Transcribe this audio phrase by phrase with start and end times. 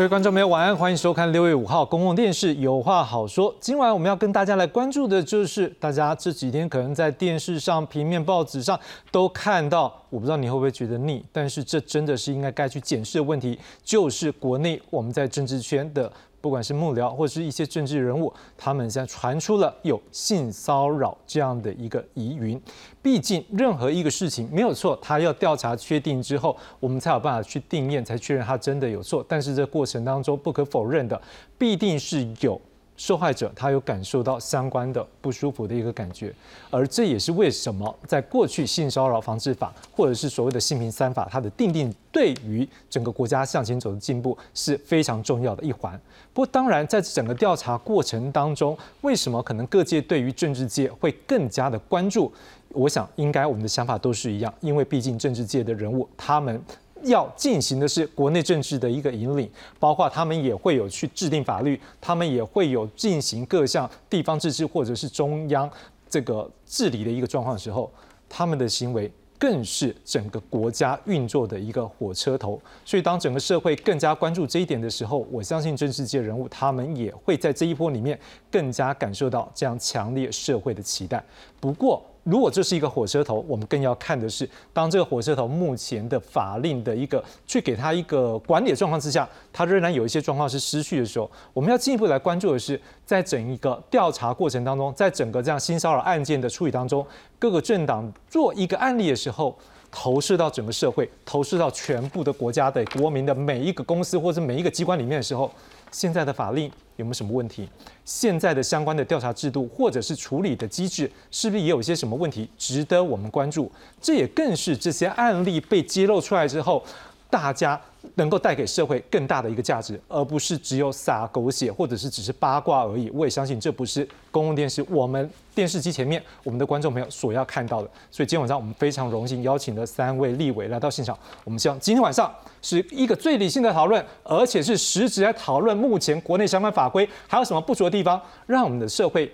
[0.00, 3.52] 各位观众朋友，晚安，欢迎收看六月五号公共电视《有话好说》。
[3.60, 8.80] 今晚我们要跟大家来关注的就是，大家这几天可能在电视上、平面报纸上
[9.12, 16.10] 都看到，我不知道你会不会觉得腻，但是这真的是应该该去检视的问题，就是国内我们在政治圈的。
[16.40, 22.60] 不管是幕僚或是一些政治人物，他们现在传出了有性骚扰这样的一个疑云。
[23.02, 29.24] 毕竟任何一个事情没有错，他要调查确定之后，我们才有办法去定验，才确认他真的有错。
[29.28, 31.20] 但是这过程当中不可否认的，
[31.58, 32.60] 必定是有。
[33.00, 36.30] 受害者他有感受到相关的不舒服的一个感觉，
[36.68, 45.98] 而这也是为什么在过去性骚扰防治法或者是所谓的性平三法，它的定定对于整个国家向前走的进步是非常重要的一环。
[46.34, 52.30] 不过，当然在整个调查过程当中，为什么可能各界对于政治界会更加的关注？
[52.72, 56.62] 我想应该我们的想法都是一样，因为毕竟政治界的人物他们。
[57.04, 65.70] 要进行的是国内政治的一个引领，包括他们也会有去制定法律，他们也会有进行各项地方自治或者是中央
[66.08, 67.90] 这个治理的一个状况的时候，
[68.28, 72.60] 他们的行为更是整个国家运作的一个火车头。
[72.84, 78.18] 所以，当整个社会更加关注这一点的时候，我相信政治界人物他们也会在这一波里面
[78.50, 81.24] 更加感受到这样强烈社会的期待。
[81.58, 97.04] 不过，如果这是一个火车头，我们更要看的是，当这个火车头目前的法令的一个去给他一个管理的状况之下，它仍然有一些状况是失去的时候，我们要进一步来关注的是，在整一个调查过程当中，在整个这样性骚扰案件的处理当中，
[97.36, 99.58] 各个政党做一个案例的时候，
[99.90, 105.50] 投射到整个社会，投射到全部的国家的国民的每一个公司或者每一个机关里面的时候。
[105.92, 107.68] 现在的法令有没有什么问题？
[108.04, 113.70] 现在的相关的调查制度或者是处理的机制，是不是也有一些什么问题值得我们关注？
[114.00, 116.84] 这也更是这些案例被揭露出来之后，
[117.28, 117.80] 大家。
[118.14, 123.10] 能够带给社会更大的一个价值，而不是只有撒狗血或者是只是八卦而已。
[123.10, 127.90] 我也相信这不是公共电视我们电视机前面我们的观众朋友所要看到的。
[128.10, 131.18] 所以今天晚上我们非常荣幸邀请了三位立委来到现场。
[131.44, 139.30] 我们希望今天晚上是一个最理性的讨论，而且是实质来讨论目前国内相关法规还有什么不足的地方，让我们的社会。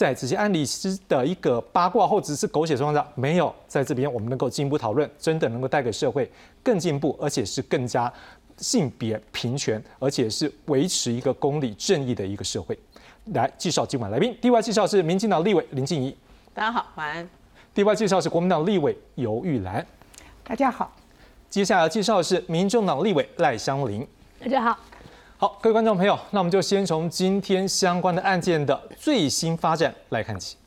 [0.00, 6.30] 在这些案例之的一个八卦或者是狗血状况下，没有在这边我们能够进一步讨论，真的能够带给社会
[6.62, 8.10] 更进步，而且是更加
[8.56, 12.78] 性别平权，而且是维持一个公理正义的一个社会。
[13.34, 16.16] 来介绍今晚来宾，第一位介绍是民进党立委林静怡，
[16.54, 17.28] 大家好，晚安。
[17.74, 19.86] 第一位介绍是国民党立委尤玉兰，
[20.42, 20.90] 大家好。
[21.50, 24.08] 接下来介绍的是民众党立委赖香林，
[24.40, 24.78] 大家好。
[25.40, 30.58] 好，各位观众朋友，那我们就先从今天相关的案件的最新发展来看起。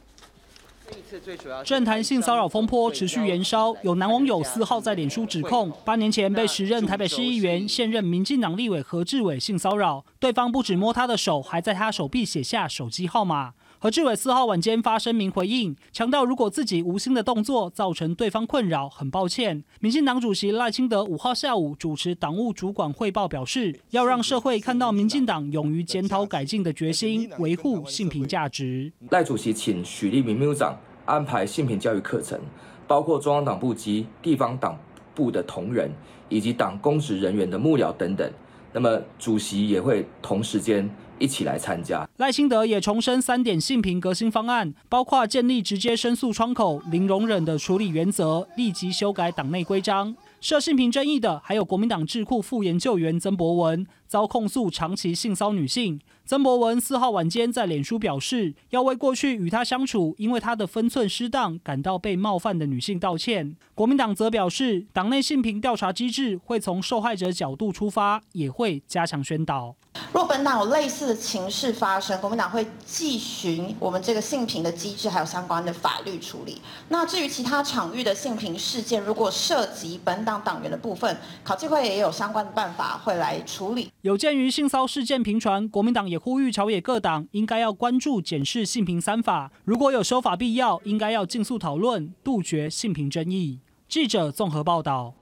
[1.64, 13.54] 政坛性骚扰风波持续延烧，有男网友四号在脸书指控，八年前被时任台北市议员、现任民进党立委何志伟性骚扰，对方不止摸他的手，还在他手臂写下手机号码。
[13.84, 19.62] 何志伟四号晚间发声明回应，强调如果自己无心的动作造成对方困扰，很抱歉。
[19.82, 28.90] 民进党主席赖清德五号下午主持党务主管汇报，表示要让社会看到民进党勇于检讨改进的决心，维护性平价值。
[29.10, 32.40] 赖主席请许立明秘书长安排性平教育课程，
[32.88, 34.80] 包括中央党部及地方党
[35.14, 35.92] 部的同仁，
[36.30, 38.32] 以及党公职人员的幕僚等等。
[38.74, 40.90] 那么主席也会同时间。
[41.20, 42.06] 一起来参加。
[42.18, 50.14] 赖清德也重申三点性平革新方案，包括建立直接申诉窗口、零容忍的处理原则，立即修改党内规章。
[50.44, 56.02] 涉性平争议的还有国民党智库副研究员曾博文，遭控诉长期性骚女性。
[56.26, 63.56] 曾博文四号晚间在脸书表示，要为过去与他相处因为他的分寸失当感到被冒犯的女性道歉。
[63.74, 69.78] 国民党则表示，党内性平调查机制会从受害者角度出发，也会加强宣导。
[70.12, 76.62] 若本党有类似的情势发生，国民党会继循我们这个性平的机制，还有相关的法律处理。
[76.90, 83.92] 那至于其他场域的性平事件，如果涉及本党党员的部分，考纪会也有相关的办法会来处理。
[84.02, 93.60] 有鉴于性骚事件频传，国民党也呼吁朝野各党应该要关注检视性平三法，如果有修法必要，应该要尽速讨论，杜绝性平争议。
[93.88, 95.14] 记者综合报道。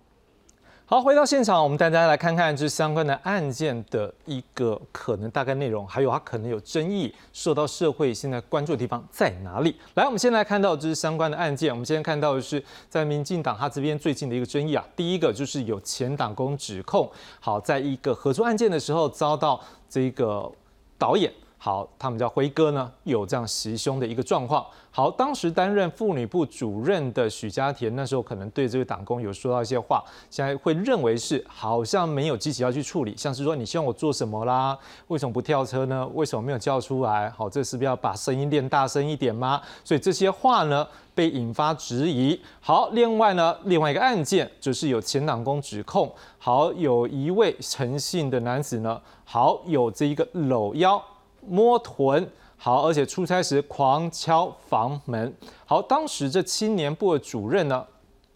[0.91, 9.73] 好，回到现场，我们大家来看看这相关的案件的一个可能大概内容，还有它可能有争议、受到社会现在关注的地方在哪里。
[9.93, 11.71] 来，我们先来看到这是相关的案件。
[11.71, 17.09] 我们先看到的是在民进党他这边最近的一个争议啊，第一个就是有前党工指控，
[17.39, 19.57] 好，在一个合作案件的时候遭到
[19.89, 20.51] 这个
[20.97, 21.31] 导演。
[21.63, 24.65] 好，他们叫辉哥呢，有这样袭胸的一个状况。
[24.89, 34.75] 好，当时担任妇女部主任的许家田，那时候可能对这个党工有说到一些话，现在会认为是好像没有积极要去处理，像是说你希望我做什么啦？
[35.09, 36.09] 为什么不跳车呢？
[36.15, 37.29] 为什么没有叫出来？
[37.29, 39.61] 好，这是不是要把声音练大声一点吗？
[39.83, 42.41] 所以这些话呢，被引发质疑。
[42.59, 51.01] 好，另外呢，另外一个案件就是有前党工指控，好，有一位陈姓的男子呢，好有这一个搂腰
[51.45, 52.29] 摸臀。
[52.57, 55.33] 好，而且出差时狂敲房门。
[55.65, 57.85] 好，当时这青年部的主任呢？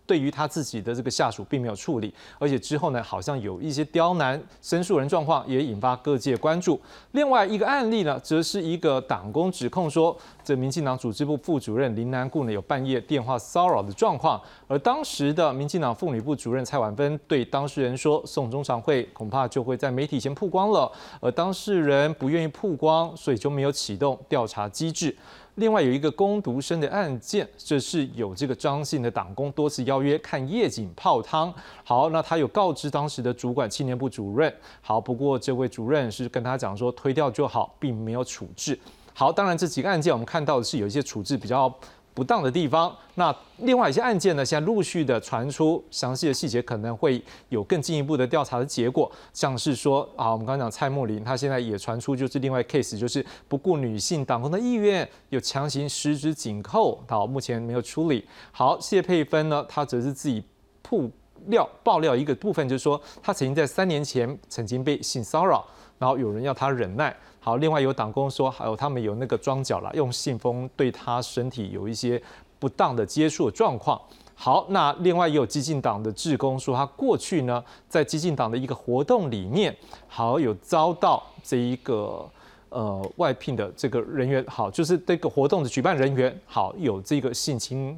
[0.05, 6.79] 对于他自己的这个下属并没有处理，而且之后呢，好像有一些刁难申诉人状况，也引发各界关注。
[7.11, 25.15] 另外一个案例呢，则是一个党工指控说，这民进党组织部副主任林南固呢有半夜电话骚扰的状况，而当时的民进党妇女部主任蔡婉芬对当事人说，送中常会恐怕就会在媒体前曝光了，而当事人不愿意曝光，所以就没有启动调查机制。
[25.55, 31.53] 另外有一个攻读生的案件，这是有这个张姓的党工多次邀约看夜景泡汤。
[31.83, 34.53] 好，那他有告知当时的主管青年部主任。
[34.81, 38.77] 好，不过这位主任是跟他讲说推掉就好，并没有处置。
[39.13, 41.73] 好，当然这几个案件我们看到的是有一些处置比较。
[42.15, 44.45] 不当的地方，那另外一些案件呢？
[44.45, 49.11] 现在陆续的传出详细的细节，可能会有更进一步的调查的结果。
[49.33, 58.25] 像是说啊，我们刚刚讲蔡莫林，他现在也传出就是另外 case，就是不顾女性党工的意愿，有强行十指紧扣，到目前没有处理。
[58.53, 60.41] 好，谢佩芬呢，他则是自己
[60.81, 61.11] 曝
[61.47, 65.65] 料爆料一个部分，就是说他曾经在三年前曾经被性骚扰，
[65.99, 67.13] 然后有人要他忍耐。
[67.45, 72.19] 好，另外有党工说，还有他们有那个装脚了，用信封对他身体有一些
[72.57, 74.01] 不当的接触的状况。
[74.33, 79.77] 好，那另外也有激进党的志工说，他过去呢在激进党的一个活动里面，
[80.07, 82.27] 好有遭到这一个
[82.69, 87.95] 呃外聘的这个人员，好就是这个活动的举办人员，好有这个性侵。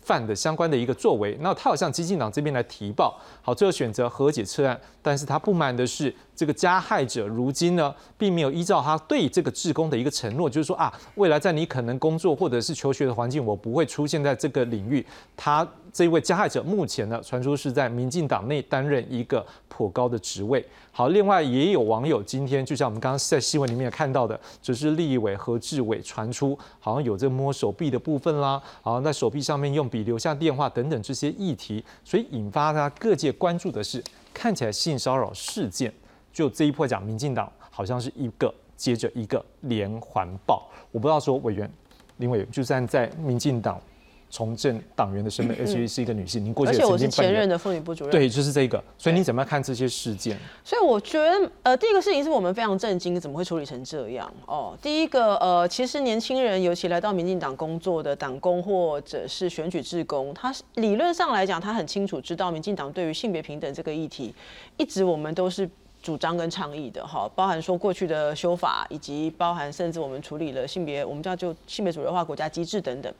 [0.00, 15.04] 犯的相关的一个作为，那他好像激进党这边来提报，好，最后选择和解撤案，但是他不满的是这个加害者如今呢，并没有依照他对这个职工的一个承诺，就是说啊，未来在你可能工作或者是求学的环境，我不会出现在这个领域，
[15.36, 15.66] 他。
[15.92, 20.62] 这位加害者目前呢，传出是在民进党内担任一个颇高的职位。
[20.92, 34.04] 好，另外也有网友今天就像我们刚刚在新闻里面看到的，就是立委何志伟传出好像有这摸手臂的部分啦，好像在手臂上面用笔留下电话等等这些议题，所以引发他各界关注的是，
[34.34, 35.90] 看起来性骚扰事件
[36.36, 40.68] 就这一波讲，民进党好像是一个接着一个连环爆。
[40.92, 41.70] 我不知道说委员
[42.18, 43.80] 林委员就站在民进党。
[44.28, 48.82] 从政党员的身份，而且是一个女性，您过去而且我是前任的妇女部主任，对，就是这个。
[48.98, 50.36] 所以你怎么样看这些事件？
[50.64, 54.30] 所以我觉得，呃，第一个事情是我们非常震惊，怎么会处理成这样？
[54.46, 64.34] 哦，第一个，呃，其实年轻人，尤其来到民进党工作的党工或者是选举志工，他理论上来讲，他很清楚知道民进党对于性别平等这个议题，
[64.76, 65.70] 一直我们都是
[66.06, 73.12] 主张跟倡议的，哈，包含说过去的修法，以及包含甚至我们处理了性别，我们叫就性别主流化国家机制等等。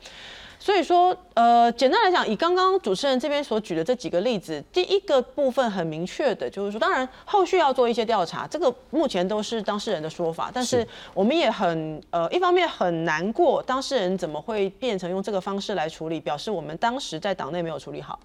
[0.57, 18.17] 所以说，呃，简单来讲，以刚刚主持人这边所举的这几个例子，第一个部分很明确的，就是说，当然后续要做一些调查，这个目前都是当事人的说法，但是我们也很，呃，一方面很难过，当事人怎么会变成用这个方式来处理，表示我们当时在党内没有处理好。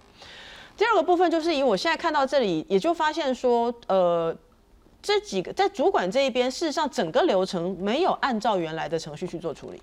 [0.74, 4.34] 第二个部分就是以我现在看到这里，也就发现说，呃，
[5.02, 9.82] 这几个在主管这一边，事实上整个流程没有按照原来的程序去做处理。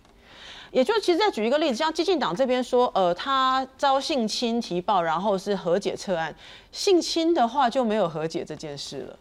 [0.71, 6.33] 也就其实再举一个例子，像激进党这边说，呃，他遭性侵提报，然后是和解撤案。
[6.71, 9.17] 性侵的话就没有和解这件事了，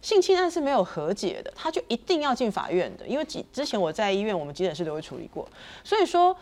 [0.00, 3.04] 性侵案是没有和解的，他就一定要进法院的。
[3.06, 5.48] 因为几之前我在医院，我们急诊室都会处理过。
[5.82, 6.34] 所以说，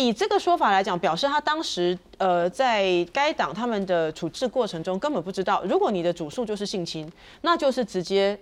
[0.00, 7.10] 以这个说法来讲，表示他当时呃在该党他们的处置过程中根本不知道，如果你的主诉就是性侵，
[7.42, 8.38] 那就是直接。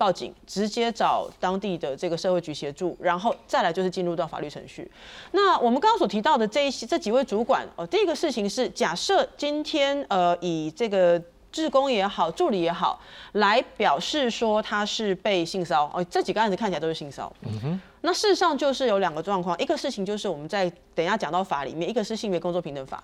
[0.00, 4.90] 报警，直接找当地的这个社会局协助，然后再来就是进入到法律程序。
[5.32, 13.00] 那我们刚刚所提到的这一些这几位主管，哦，第一个事情是假设今天呃以这个志工也好，助理也好，
[13.32, 17.50] 来表示说他是被性骚扰，哦，这几个案子看起来都是性骚扰。
[17.50, 17.80] 嗯哼。
[18.02, 23.02] 那事实上就是有两个状况，一个事情就是我们在等一下讲到法里面，一个是性别工作平等法，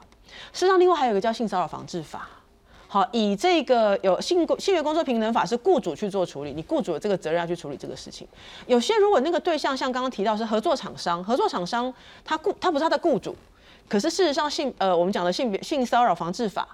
[0.52, 2.28] 事实上另外还有一个叫性骚扰防治法。
[2.88, 8.26] 好，以这个有性性别工作平等法是雇主去做处理，你雇主有这个责任要去处理这个事情。
[8.66, 11.92] 有些如果那个对象像刚刚提到是合作厂商，合作厂商
[12.24, 13.36] 他雇他不是他的雇主，
[13.88, 16.66] 可是事实上性呃我们讲的性别性骚扰防治法，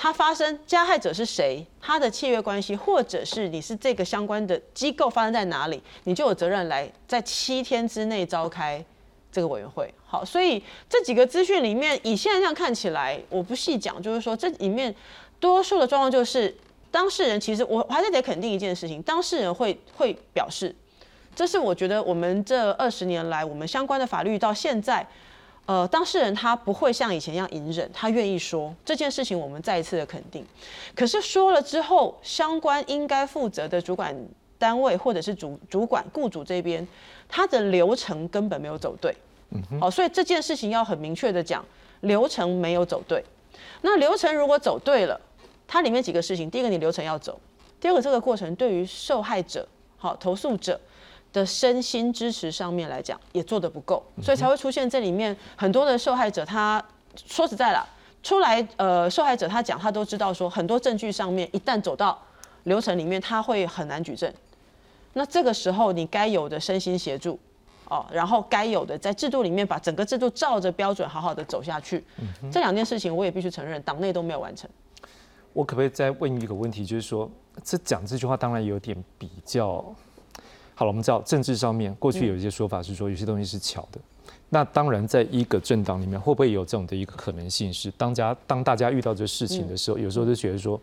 [0.00, 8.82] 它发生加害者是谁，他的契约关系，或者是你是这个相关的机构发生在哪里，你就有责任来在七天之内召开
[9.32, 9.92] 这个委员会。
[10.06, 14.94] 好，所以这几个资讯里面，以现在这样看起来，我不细讲，就是说这里面
[15.40, 16.56] 多数的状况就是
[16.92, 20.72] 当事人其实我还是得肯定一件事情，当事人会会表示，
[21.34, 25.04] 这是我觉得我们这二十年来我们相关的法律到现在。
[25.68, 30.42] 呃，当事人他不会像以前一样隐忍，他愿意说这件事情，我们再一次的肯定。
[30.96, 34.16] 可是说了之后，相关应该负责的主管
[34.56, 36.88] 单位或者是主主管雇主这边，
[37.28, 39.14] 他的流程根本没有走对。
[39.50, 41.62] 嗯好，所以这件事情要很明确的讲，
[42.00, 43.22] 流程没有走对。
[43.82, 45.20] 那流程如果走对了，
[45.66, 47.38] 它里面几个事情，第一个你流程要走，
[47.78, 50.80] 第二个这个过程对于受害者、好投诉者。
[51.32, 56.44] 的身心支持上面来讲也做得不够，所以才会出现这里面很多的受害者。
[56.44, 56.82] 他
[57.14, 57.86] 说实在了，
[58.22, 62.18] 出来呃，受害者他讲他都知道说，很多证据上面一旦走到
[62.64, 64.32] 流程里面，他会很难举证。
[65.12, 67.38] 那这个时候你该有的身心协助
[67.88, 72.02] 哦，然后该有的在制度里面把整个制度照着标准好好的走下去。
[72.50, 74.68] 这两件事情我也必须承认，党内都没有完成。
[75.52, 77.28] 我可不可以再问一个问题，就是说
[77.62, 79.84] 这讲这句话当然有点比较。
[80.78, 83.98] 好了，我们知道政治上面过去有一些说法是说有些东西是巧的，
[84.48, 90.80] 那当然在一个政党里面会不会有这种的一个可能性是，当家当大家遇到这事情的时候，有时候就觉得说。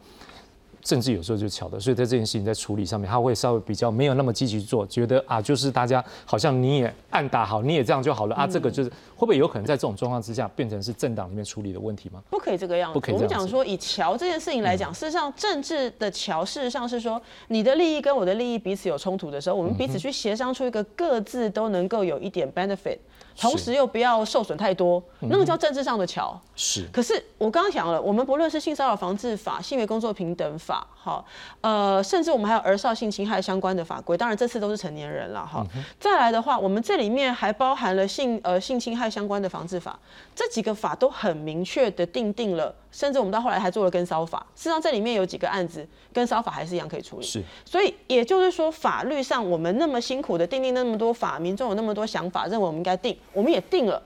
[0.86, 8.46] 政治有时候就巧的，所以在这件事情在处理上面，他会稍微比较没有那么积极做，觉得啊，就是大家好像你也按打好，你也这样就好了啊。
[8.46, 12.22] 这个就是会不会有可能在这种状况之下变成是政党里面处理的问题吗？
[12.30, 12.94] 不可以这个样子。
[12.94, 23.00] 不可以我们讲说以桥这件事情来讲，事实上政治的桥，事实上是说你的利益跟我的利益彼此有冲突的时候，我们彼此去协商出一个各自都能够有一点 benefit。
[23.38, 26.40] 同时又不要受损太多，那个叫政治上的桥。
[26.56, 26.88] 是。
[26.94, 31.24] 可是我刚刚讲了，我们不论是性骚扰防治法、性别工作平等法，哈，
[31.62, 34.18] 呃，甚至我们还有儿少性侵害相关的法规。
[34.18, 35.64] 当然这次都是成年人了，哈。
[36.00, 40.00] 再来的话，我们这里面还包含了性呃性侵害相关的防治法，
[40.34, 42.74] 这几个法都很明确的定定了。
[42.92, 47.26] 甚至我们到后来还做了跟骚法，事实上这里面有几个案子跟骚法还是一样可以处理。
[47.26, 54.02] 是，所以也就是说，法律上我们那么辛苦的定定那么多法，民众有那么多想法，认为我们应该定，我们也定了。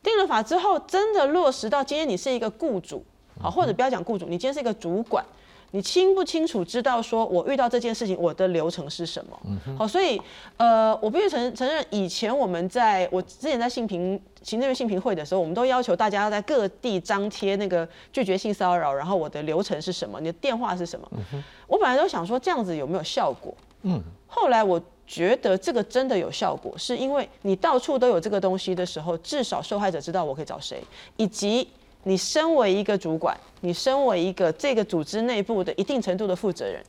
[0.00, 3.04] 定了法之后，真的落实到今天，你是一个雇主，
[3.42, 5.24] 好，或者不要讲雇主，你今天是一个主管。
[5.72, 9.38] 你清不清楚知道说，我遇到这件事情，我的流程是什么？
[9.76, 10.20] 好，所以
[10.56, 21.06] 呃，我必须承承认，以前我们在我之前在性平行政院性平会的时候，我们都要求大家要在各地张贴那个拒绝性骚扰，然后我的流程是什么，你的电话是什么？
[21.66, 23.54] 我本来都想说这样子有没有效果？
[23.82, 30.82] 嗯，后来我觉得这个真的有效果，是因为你到处都有这个东西的时候，至少受害者知道我可以找谁，
[31.18, 31.68] 以及。
[32.04, 36.82] 你身为一个主管，你身为一个这个组织内部的一定程度的负责人，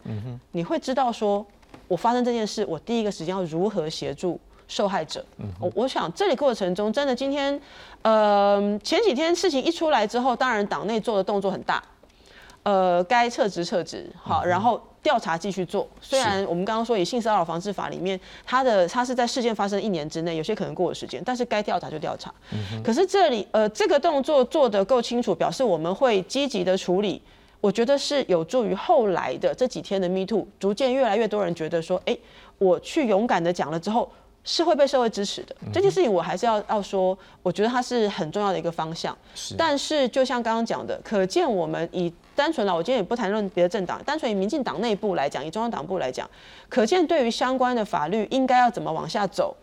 [0.52, 1.46] 你会知道说，
[1.88, 5.26] 我发生这件事，我第一个时间要如何协助受害者。
[5.60, 7.60] 我我想这里过程中，真的今天，
[8.04, 11.84] 呃，前几天事情一出来之后，当然党内做的动作很大，
[12.64, 14.82] 呃，该撤职撤职，好，然后。
[15.02, 22.34] 调查继续做，虽然我们刚刚说以性骚扰防治法里面，它的它是在事件发生一年之内，有些可能过了时间，但是该调查就调查。
[22.84, 27.22] 可是这里呃这个动作做得够清楚，表示我们会积极的处理，
[27.62, 32.18] 我觉得是有助于后来的这几天的 Me Too，逐渐越来越多人觉得说，哎，
[32.58, 34.12] 我去勇敢的讲了之后。
[34.42, 39.16] 是会被社会支持的这件事情，我还是要要说，我觉得它是很重要的一个方向。
[39.36, 46.26] 是，但是就像刚刚讲的，可见我们以单纯了，我今天也不谈论别的政党，单纯以民进党内部来讲，以中央党部来讲，
[46.70, 49.54] 可见对于相关的法律应该要怎么往下走，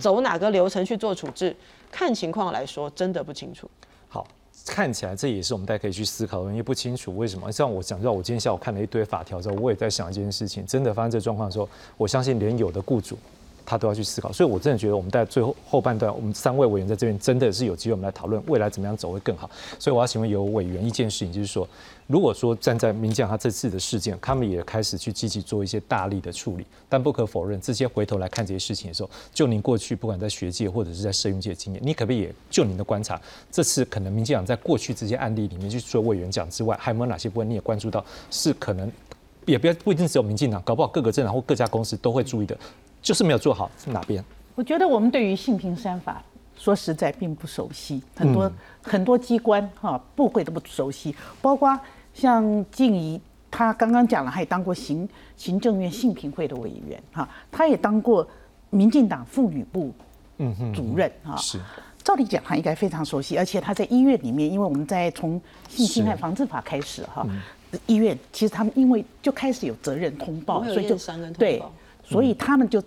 [0.00, 1.54] 走哪个流程去做处置，
[1.92, 3.70] 看情况来说，真的不清楚。
[4.08, 4.26] 好，
[4.66, 7.52] 看起来这也是我们大家可以去思考的，因为不清楚为什么。
[7.52, 13.16] 像我讲到，我今天下午看了一堆法条之后，我也在想一件事情，真的发生这状况的时候，我相信连有的雇主。
[13.66, 19.50] 他都要去思考，所以我真的觉得我们在最后后半段，我们三位委员在这边真的是有机会，我们来讨论未来怎么样走会更好。
[19.78, 21.66] 所以我要请问有委员一件事情，就是说，
[22.06, 38.90] 如果说站在民将他这次的事件，他们也开始去积极做一些大力的处理，但不可否认，这些回头来看这些事情的时候，就您过去不管在学界或者是在社运界经验，你可不可以也就您的观察，这次可能民进党在过去这些案例里面，就除了委员讲之外，还有没有哪些部分你也关注到，是可能
[39.46, 42.56] 也不要不一定只有民进党，搞不好各个政党或各家公司都会注意的。
[43.04, 44.24] 就是没有做好是哪边？
[44.54, 46.22] 我觉得我们对于性平三法，
[46.56, 48.50] 说实在并不熟悉，很多
[48.82, 51.78] 很多机关哈部会都不熟悉，包括
[52.14, 53.20] 像静怡，
[53.50, 55.06] 他刚刚讲了，他也当过行
[55.36, 58.26] 行政院性平会的委员哈，他也当过
[58.70, 59.92] 民进党妇女部
[60.72, 61.36] 主任哈。
[61.36, 61.60] 是，
[62.02, 67.26] 照理讲他应该非常熟悉，而且他在医院里面，因为我们在从性侵害防治法开始哈，
[67.86, 70.96] 医院其实他们因为就开始有责任通报，所以就
[71.36, 71.62] 对，
[72.02, 72.82] 所以他们就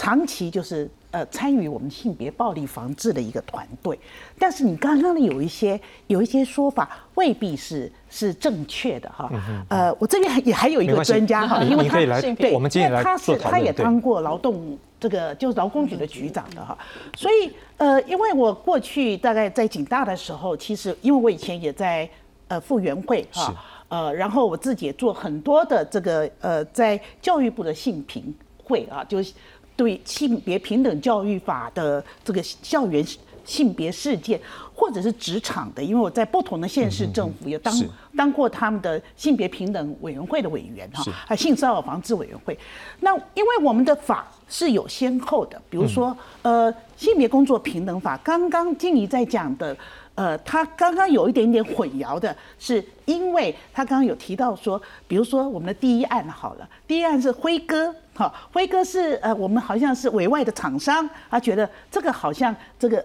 [0.00, 0.88] 长期就是。
[1.12, 3.98] 呃，参与我们性别暴力防治的一个团队，
[4.38, 9.28] 但是你刚刚的有一些有一些说法未必是是正确的哈。
[9.68, 11.98] 呃，我这边也还有一个专家哈，因为他
[12.34, 16.78] 对，我们今天来他是他也当过劳动这个就是劳工局的局长的哈，
[17.16, 22.08] 所以呃，因为我过去大概在警大的时候，其实因为我以前也在
[22.46, 23.52] 呃复员会哈，
[23.88, 29.32] 呃，然后我自己也做很多的这个呃在教育部的性评会啊，就是。
[29.80, 33.02] 对性别平等教育法的这个校园
[33.46, 34.38] 性别事件，
[34.74, 37.74] 或者是职场的，因为我在不同的县市政府也当
[38.14, 42.56] 当过他们的性别平等委员会的委员哈，还性骚扰防治委员会。
[43.00, 49.74] 那因为我们的法是有先后的，比如说呃性别工作平等法，刚刚静怡在讲的。
[50.20, 63.02] 呃，他刚刚有一点点混淆的，是因为他刚刚有提到说，比如说我们的第一案好了，第一案是辉哥，哈，辉哥是呃，我们好像是委外的厂商，他觉得这个好像这个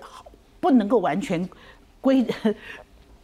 [0.60, 1.48] 不能够完全
[2.01, 2.27] 归。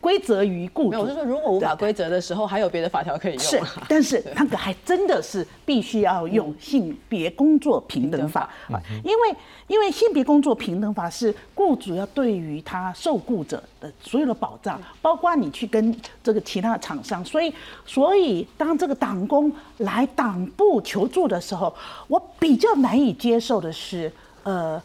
[0.01, 3.41] 规则于雇主，没有，我是说，如果无法规则的时候，还有别的法条可以用。
[3.43, 8.50] 是，但是 那个还真的是必须要用性别工作平等法。
[8.72, 9.36] 啊，因为
[9.67, 17.53] 因为性别工作平等法是雇主要对于他受雇者的所有的保障，包括你去跟这个其他厂商，所以
[17.86, 21.72] 所以当这个党工来党部求助的时候，
[22.08, 24.81] 我比较难以接受的是，呃，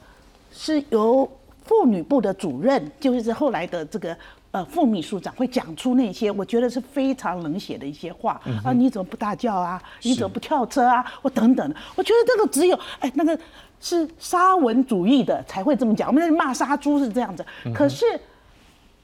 [0.52, 1.26] 是由
[1.64, 4.14] 妇女部的主任，就是后来的这个。
[4.56, 8.72] 呃，副秘书长会讲出那些我觉得是非常冷血的一些话啊！
[8.72, 9.82] 你怎么不大叫啊？
[10.00, 11.04] 你怎么不跳车啊？
[11.20, 13.38] 我等等的，我觉得这个只有哎，那个
[13.82, 16.08] 是沙文主义的才会这么讲。
[16.08, 17.44] 我们在骂杀猪是这样子，
[17.74, 18.06] 可是。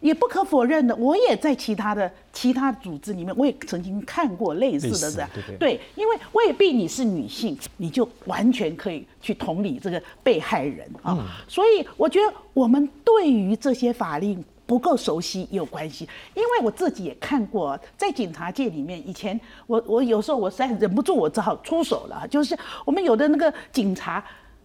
[0.00, 5.30] 也不可否认的，我也在其他的其他组织里面，我也曾经看过类似的这样，
[5.60, 11.24] 对，因为未必你是女性，你就完全可以去同理这个被害人啊。
[11.46, 24.24] 所以我觉得我们对于这些法令不够熟悉也有关系，因为我自己也看过，在警察界里面，以前我我有时候我实在忍不住，我只好出手了，就是我们有的那个警察。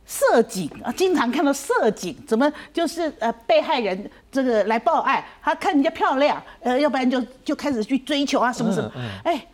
[0.10, 8.90] 色警啊，经常看到色警，怎么就是呃被害人这个来报案，他看人家漂亮，呃，要不然就就开始去追求啊什么什么，
[9.26, 9.46] 哎，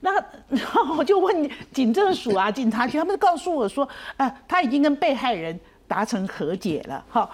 [0.00, 0.12] 那
[0.48, 7.04] 然后我就问警政署啊、 警察局，他们告诉我说，呃，他已经跟被害人达成和解了。
[7.08, 7.30] 哈，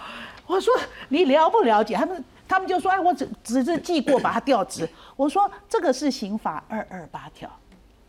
[0.48, 0.74] 我说
[1.10, 1.94] 你了不了解？
[1.94, 4.88] 他们他们就说，哎，我只只是记过，把他调职。
[5.14, 7.48] 我说这个是刑法二二八条，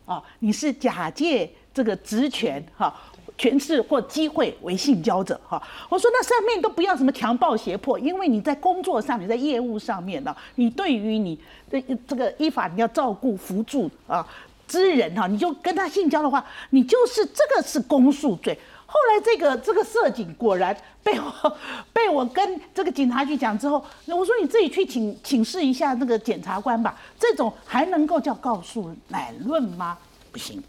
[0.05, 2.91] 啊，你是假借这个职权哈。
[3.37, 11.39] 权势或机会为性交者，哈，我说那上面都不要什么强暴胁迫，因为你在工作上，你在业务上面呢，你对于你
[11.71, 14.27] 这这个依法你要照顾扶助啊
[14.67, 18.59] 之人哈，你就跟他性交的话，你就是这个是公诉罪。
[18.89, 21.57] 后来这个这个社警果然被我
[21.93, 29.95] 被我跟这个警察局讲之后，我说你自己去请请示一下那个检察官吧，这种还能够叫告诉乃论吗？
[30.31, 30.61] 不行，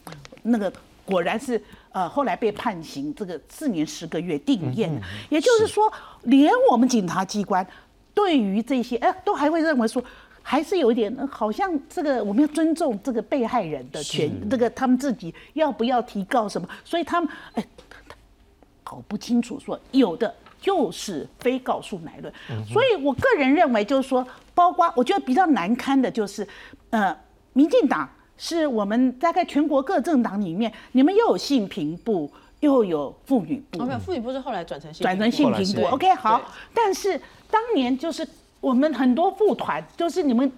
[0.42, 0.70] 那个
[1.04, 1.60] 果然是。
[1.92, 4.88] 呃，后来被判刑，这个四年十个月定验，
[5.28, 7.66] 也就是说，连我们警察机关
[8.14, 10.00] 对于这些，哎，都还会认为说，
[10.40, 17.66] 还是有一点，好像这个我们要尊重这个被害人的权，这个他们自己要不要提告什么，所以他们哎
[18.90, 22.34] 搞不清楚，说有的就是非告诉乃论，
[22.66, 26.44] 所以我个人认为就是说，包括我觉得比较难堪的就是，
[26.90, 27.16] 呃，
[27.52, 28.08] 民进党。
[28.42, 33.84] 是我们大概全国各政党里面，你们又有性平部，又有妇女部。
[33.84, 35.86] 没有，妇女部是后来转成性转成性平部。
[35.88, 36.40] OK，好。
[36.72, 38.26] 但是当年就是
[38.58, 40.50] 我们很多副团，就是你们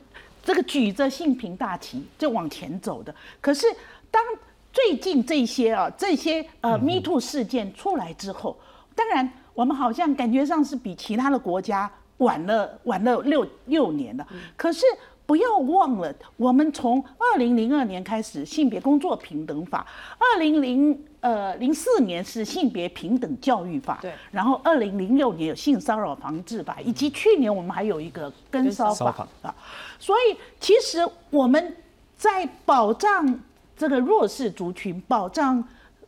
[0.45, 3.13] 这个举着性平大旗就往前走的。
[3.41, 3.67] 可是
[4.13, 4.23] 当
[4.73, 8.59] 最近这些啊，这些呃 Me Too 事件出来之后，
[8.95, 14.27] 当然我们好像感觉上是比其他的国家晚了晚了六六年了。
[14.57, 14.85] 可是。
[15.25, 19.87] 不要忘了，我们从二零零二年开始性别工作平等法，
[20.19, 29.55] 二零零呃零四年是性别平等教育法，对，然后二零零六年有性骚扰防治法，以及去年我们还有一个跟骚法啊，
[29.99, 30.99] 所以其实
[31.31, 31.77] 我们
[32.17, 33.41] 在保障
[33.83, 35.63] 这个弱势族群、保障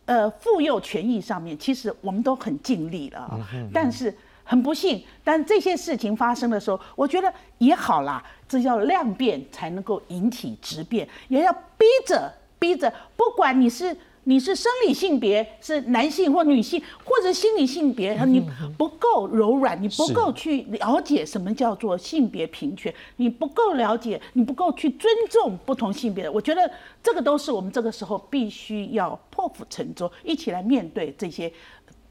[0.05, 3.41] 呃妇幼权益上面，其实我们都很尽力了啊，
[3.73, 4.15] 但是。
[4.47, 18.43] 很不幸，但这些事情发生的时候，我觉得也好啦，这叫量变才能够引起质变，也要逼着逼着，不管你是你是生理性别是男性或女性，或者心理性别，你
[18.77, 26.33] 不够柔软，你不够去了解什么叫做性别平权，你不够了解，你不够去尊重不同性别的。
[26.33, 26.71] 我觉得
[27.03, 31.53] 这个都是我们这个时候必须要破釜沉舟，一起来面对这些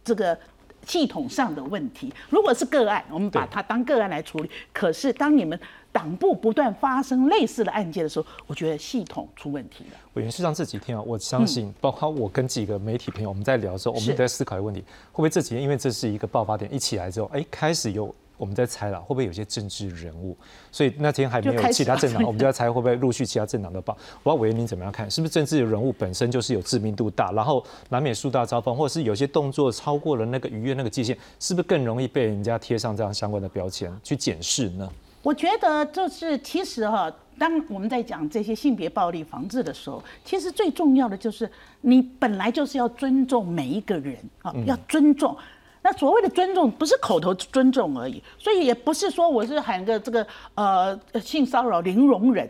[0.03, 0.37] 这个
[0.85, 2.13] 系统上的问题。
[2.29, 4.49] 如果是个案，我们把它当个案来处理。
[4.71, 5.59] 可是当你们
[5.93, 9.97] 党部不断发生类似的案件的时候，我觉得系统出问题了。
[10.15, 20.35] 委员，事实上这几天啊，我相信，包括我跟几个媒体朋友，我们在聊的时候，我们也在思考一个问题：会不会这几天因为这是一个爆发点，一起来之后，哎，开始有我们在猜了，会不会有些政治人物？
[20.71, 23.95] 所以那天还没有其他政党，我们就在猜会不会陆续其他政党的报。
[24.23, 25.09] 我要委员您怎么样看？
[25.09, 34.89] 是不是政治人物本身就是有知名度大，然后难免树大招风，或者是有些动作超过了那个逾越那个界限，是不是更容易被人家贴上这样相关的标签去检视呢？
[35.23, 45.35] 我觉得就是，其实哈，当我们在讲这些性别暴力防治的时候，其实最重要的就是你本来就是要尊重每一个人啊，要尊重。
[45.81, 52.49] 那所谓的尊重，不是口头尊重而已，所以也不是说我是喊个这个呃性骚扰零容忍，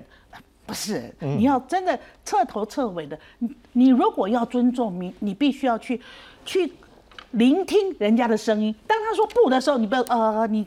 [0.65, 6.01] 不是，你要真的彻头彻尾的，你你如果要尊重你，你必须要去
[6.43, 6.73] 去。
[7.33, 10.65] 聆听人家的声音，当他说不的时候，你不要呃，你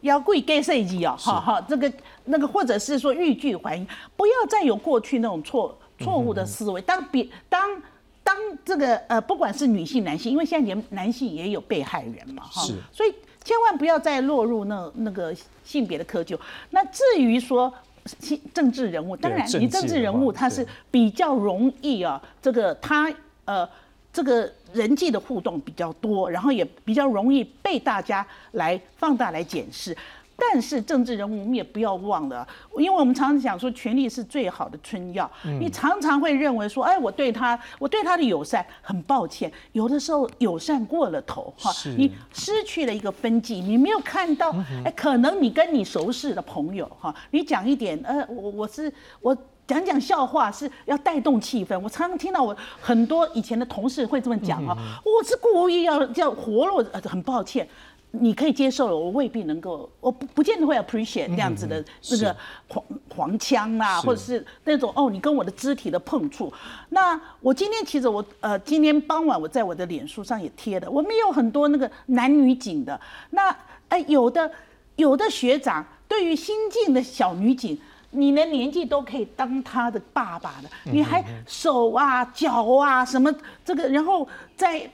[0.00, 1.90] 要跪给设计哦，好好，这个
[2.24, 3.86] 那个，或者是说欲拒还迎，
[4.16, 6.80] 不要再有过去那种错错误的思维。
[6.80, 7.62] 当别当
[8.22, 8.34] 当
[8.64, 16.38] 这个呃，不管是女性男性，因为现在连男性也有被害人嘛，哈，所以千万不要再落入那那个性别的窠臼。
[16.70, 17.70] 那至于说
[18.54, 23.12] 政治人物，当然你政治人物他是比较容易啊，这个他
[23.44, 23.68] 呃。
[24.12, 29.96] 这个人际的互动比较多，然后也比较容易被大家来放大来检视。
[30.38, 35.30] 但是政治人物，我们也不要忘了，因为我们常常讲说，权力是最好的春药。
[35.58, 49.34] 你常常会认为说，哎，我对他，我对他的友善，很抱歉，有的时候友善过了头，哈，你失去了一个分际，你没有看到，哎，可能你跟你熟识的朋友，哈，你讲一点，呃，我我是我。
[49.66, 57.66] 讲讲笑话是要带动气氛，我常常听到我很多以前的同事会这么讲啊，我是故意要叫活络，很抱歉，
[58.12, 62.36] 你可以接受了，我未必能够，我不不见得会 appreciate 这样子的那个
[62.68, 66.52] 黄黄腔啊，或者是那种哦，你跟我的肢体的碰触。
[66.90, 73.00] 那我今天其实我呃，今天傍晚我在我的脸书上也贴的，我们有很多那个男女警的，
[73.30, 73.54] 那
[73.88, 74.48] 哎有的
[74.94, 77.76] 有的学长对于新进的小女警。
[78.16, 83.32] 你的年纪都可以当他的爸爸了，你还手啊脚啊什么
[83.64, 84.26] 这个，然后
[84.56, 84.90] 在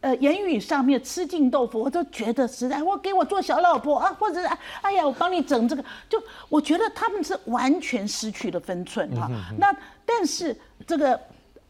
[0.00, 4.48] 呃言语上面吃尽豆腐，我都觉得实在，我给我做小老婆啊，或者是
[4.80, 9.30] 哎呀我帮你整这个，就我觉得他们是完全失去了分寸哈。
[9.58, 10.56] 那但是
[10.86, 11.20] 这个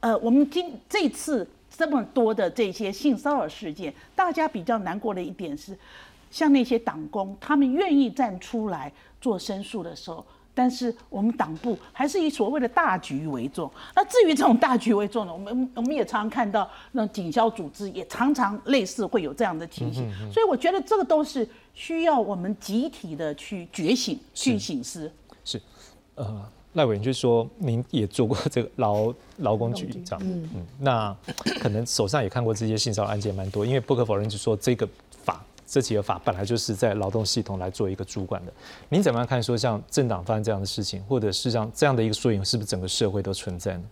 [0.01, 5.77] 呃，我们今这次这么多的这些性骚扰事件，大家比较难过的一点是，
[6.31, 10.25] 像那些党工，他们愿意站出来做申诉的时候。
[10.55, 13.71] 但是我们党部还是以所谓的大局为重。
[13.95, 20.11] 那至于这种大局为重呢，我们我们也常常看到那种警消组织也常常类似会有这样的情形。
[20.33, 25.11] 所以我觉得这个都是需要我们集体的去觉醒、去醒思。
[25.45, 25.61] 是，
[26.17, 31.17] 呃，赖委员就说您也做过这个劳劳工局长，嗯嗯，那
[31.61, 34.88] 可能手上也看过这些性骚扰案件蛮多，因为不可否认，就说这个。
[35.73, 38.53] 这几个法本来就是在劳动系统来做一个主管的，
[38.91, 39.43] 您怎么样看？
[39.43, 43.83] 说像政党发生这样的事情，或者是像这样的一个缩影，是不是整个社会都存在呢？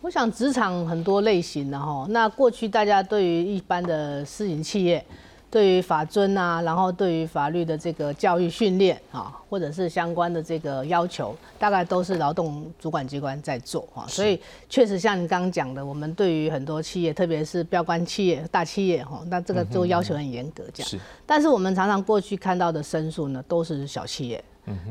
[0.00, 5.06] 我想职场很多类型的哈，那过去大家对于一般的私营企业。
[5.50, 14.06] 对于法尊啊，然后对于法律的这个教育训练啊，或者是相关的这个要求，大概都是劳动主管机关在做啊。
[14.06, 20.88] 所以确实像你刚刚讲的，我们对于很多企业，特别是标杆企业、大企业哈，那这个都要求很严格这样。
[20.88, 21.00] 是。
[21.26, 24.44] 但是我们常常过去看到的申诉呢，都是小企业，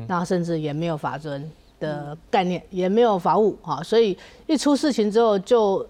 [0.06, 5.86] 那甚至也没有法尊的概念，也没有法务哈，所以一出事情之后就。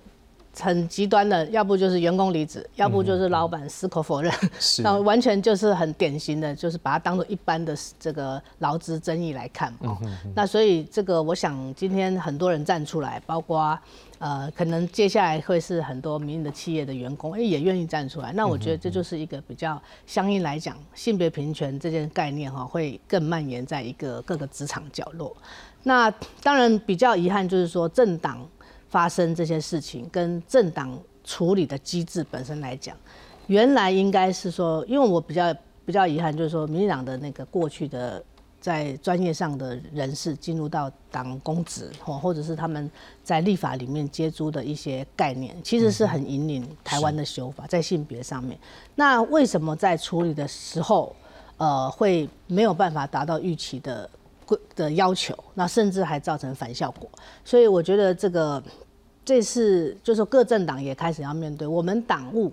[0.59, 4.33] 很极端的，要不就是员工离职，要不就是老板矢口否认，
[4.83, 9.97] 那完全就是很典型的，就是把它当做一般的这个劳资争议来看哦。
[10.35, 13.79] 那所以这个，我想今天很多人站出来，包括
[14.19, 18.33] 呃，可能接下来会是很多民营的企业的员工，哎，也愿意站出来。
[18.33, 25.35] 那我觉得这就是一个比较相应来讲，性别平权这件概念哈，会更蔓延在一个各个职场角落。
[25.85, 26.11] 那
[26.43, 28.47] 当然比较遗憾就是说政党。
[28.91, 32.95] 发生这些事情，跟政党处理的机制本身来讲，
[33.47, 35.55] 原来应该是说，因为我比较
[35.87, 38.23] 比较遗憾，就是说，民进党的那个过去的
[38.61, 42.91] 在专业上的人士进入到党公职，或或者是他们
[43.25, 48.59] 在立法里面接触的一些概念，其实是很引领台湾的修法在性别上面。
[48.95, 51.17] 那为什么在处理的时候，
[51.57, 54.09] 呃，会没有办法达到预期的
[54.75, 55.37] 的要求？
[55.55, 57.09] 那甚至还造成反效果。
[57.45, 58.63] 所以我觉得这个
[59.25, 62.53] 这次就是各政党也开始要面对，我们党务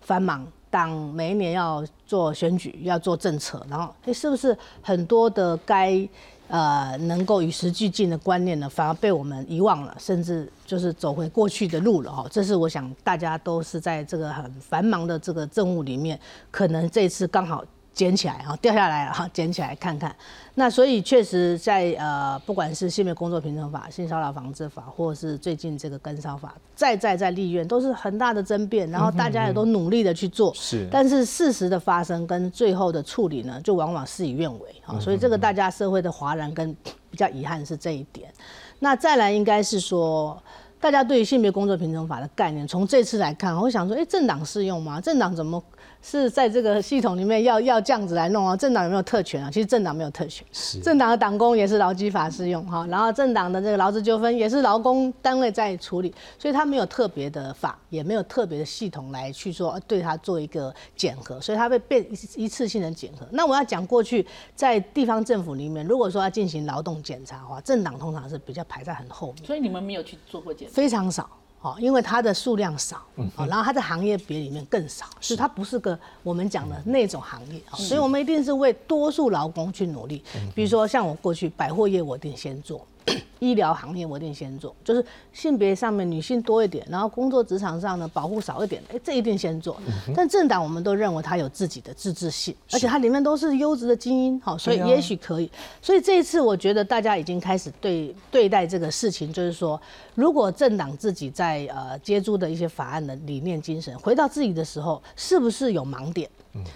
[0.00, 0.46] 繁忙。
[0.68, 6.06] 党每一年要做选举，要做政策，然后诶，是不是很多的该
[6.48, 12.26] 呃能够与时俱进的观念呢，反而被我们遗忘了，甚至就是走回过去的路了哈？
[12.30, 16.18] 这是我想大家都是在这个很繁忙的这个政务里面，
[16.50, 17.64] 可能这次刚好。
[17.96, 20.14] 捡起来哈，掉下来了哈，捡起来看看。
[20.54, 30.52] 那所以确实在呃，不管是性别工作平等法、性骚扰防治法，或是最近这个跟骚法，再再在立院都是很大的争辩，然后大家也都努力的去做。
[30.54, 30.86] 是。
[30.92, 35.00] 但是事实的发生跟最后的处理呢，就往往事与愿违啊。
[35.00, 36.76] 所以这个大家社会的哗然跟
[37.10, 38.30] 比较遗憾是这一点。
[38.78, 40.38] 那再来应该是说，
[40.78, 45.00] 大家对于性别工作平等法的概念，从这次来看，我想说，哎，政党适用吗？
[45.00, 45.62] 政党怎么？
[46.08, 48.56] 是在这个系统里面要要这样子来弄啊？
[48.56, 49.50] 政党有没有特权啊？
[49.50, 50.46] 其实政党没有特权，
[50.80, 63.26] 政党的党工也是劳基法适用哈，然后政党的这个劳资纠纷也是劳工单位在处理，所以他没有特别的法，也没有特别的系统来去说对它做一个检核，所以它会变一次性的检核。
[63.32, 71.28] 那我要讲过去在地方政府里面，如果说要进行劳动检查的话，政党通常是比较排在很后面，所以你们没有去做过检，非常少。
[71.66, 80.22] 哦，因为它的数量少，哦，然后它的行业别里面更少，所以它不是个我们讲的那种行业，所以我们一定是为多数劳工去努力。
[80.54, 82.86] 比如说像我过去百货业，我一定先做。
[83.38, 89.80] 医疗行业我一定先做，就是性别上面女性多一点，然后工作职场上呢保护少一点，哎，这一定先做。
[90.14, 95.50] 但政党我们都认为它有自己的自治性，而且它里面都是优质的精英，好，所以也许可以。
[95.80, 99.80] 所以这一次我觉得大家已经开始对对待这个事情，就是说，
[100.14, 106.28] 如果政党自己在呃接触的一些法案的理念精神回到自己的时候，是不是有盲点？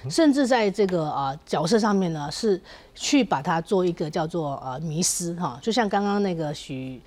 [0.09, 2.61] 甚至在这个啊角色上面呢，是
[2.95, 7.01] 去把它做一个叫做呃迷失哈，就像刚刚那个许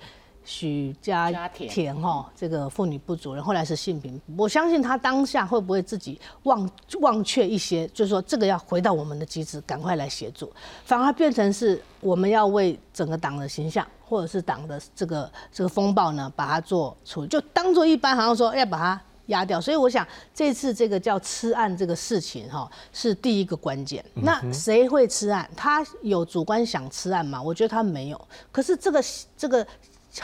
[0.44, 10.52] 许家田哈，这个妇女部主任后来是性平，我相信他当下会不会自己忘忘却一些，就是说这个要回到我们的机制，赶快来协助，
[10.84, 19.00] 反而变成是我们要为整个党的形象或者是党的这个这个风暴呢，把它做处理，就当做一般好像说要把它。
[19.26, 24.04] 压掉，所以我想这次这个叫吃案这个事情哈，是第一个关键。
[24.14, 25.48] 那谁会吃案？
[25.56, 27.42] 他有主观想吃案吗？
[27.42, 28.28] 我觉得他没有。
[28.52, 29.02] 可是这个
[29.36, 29.66] 这个。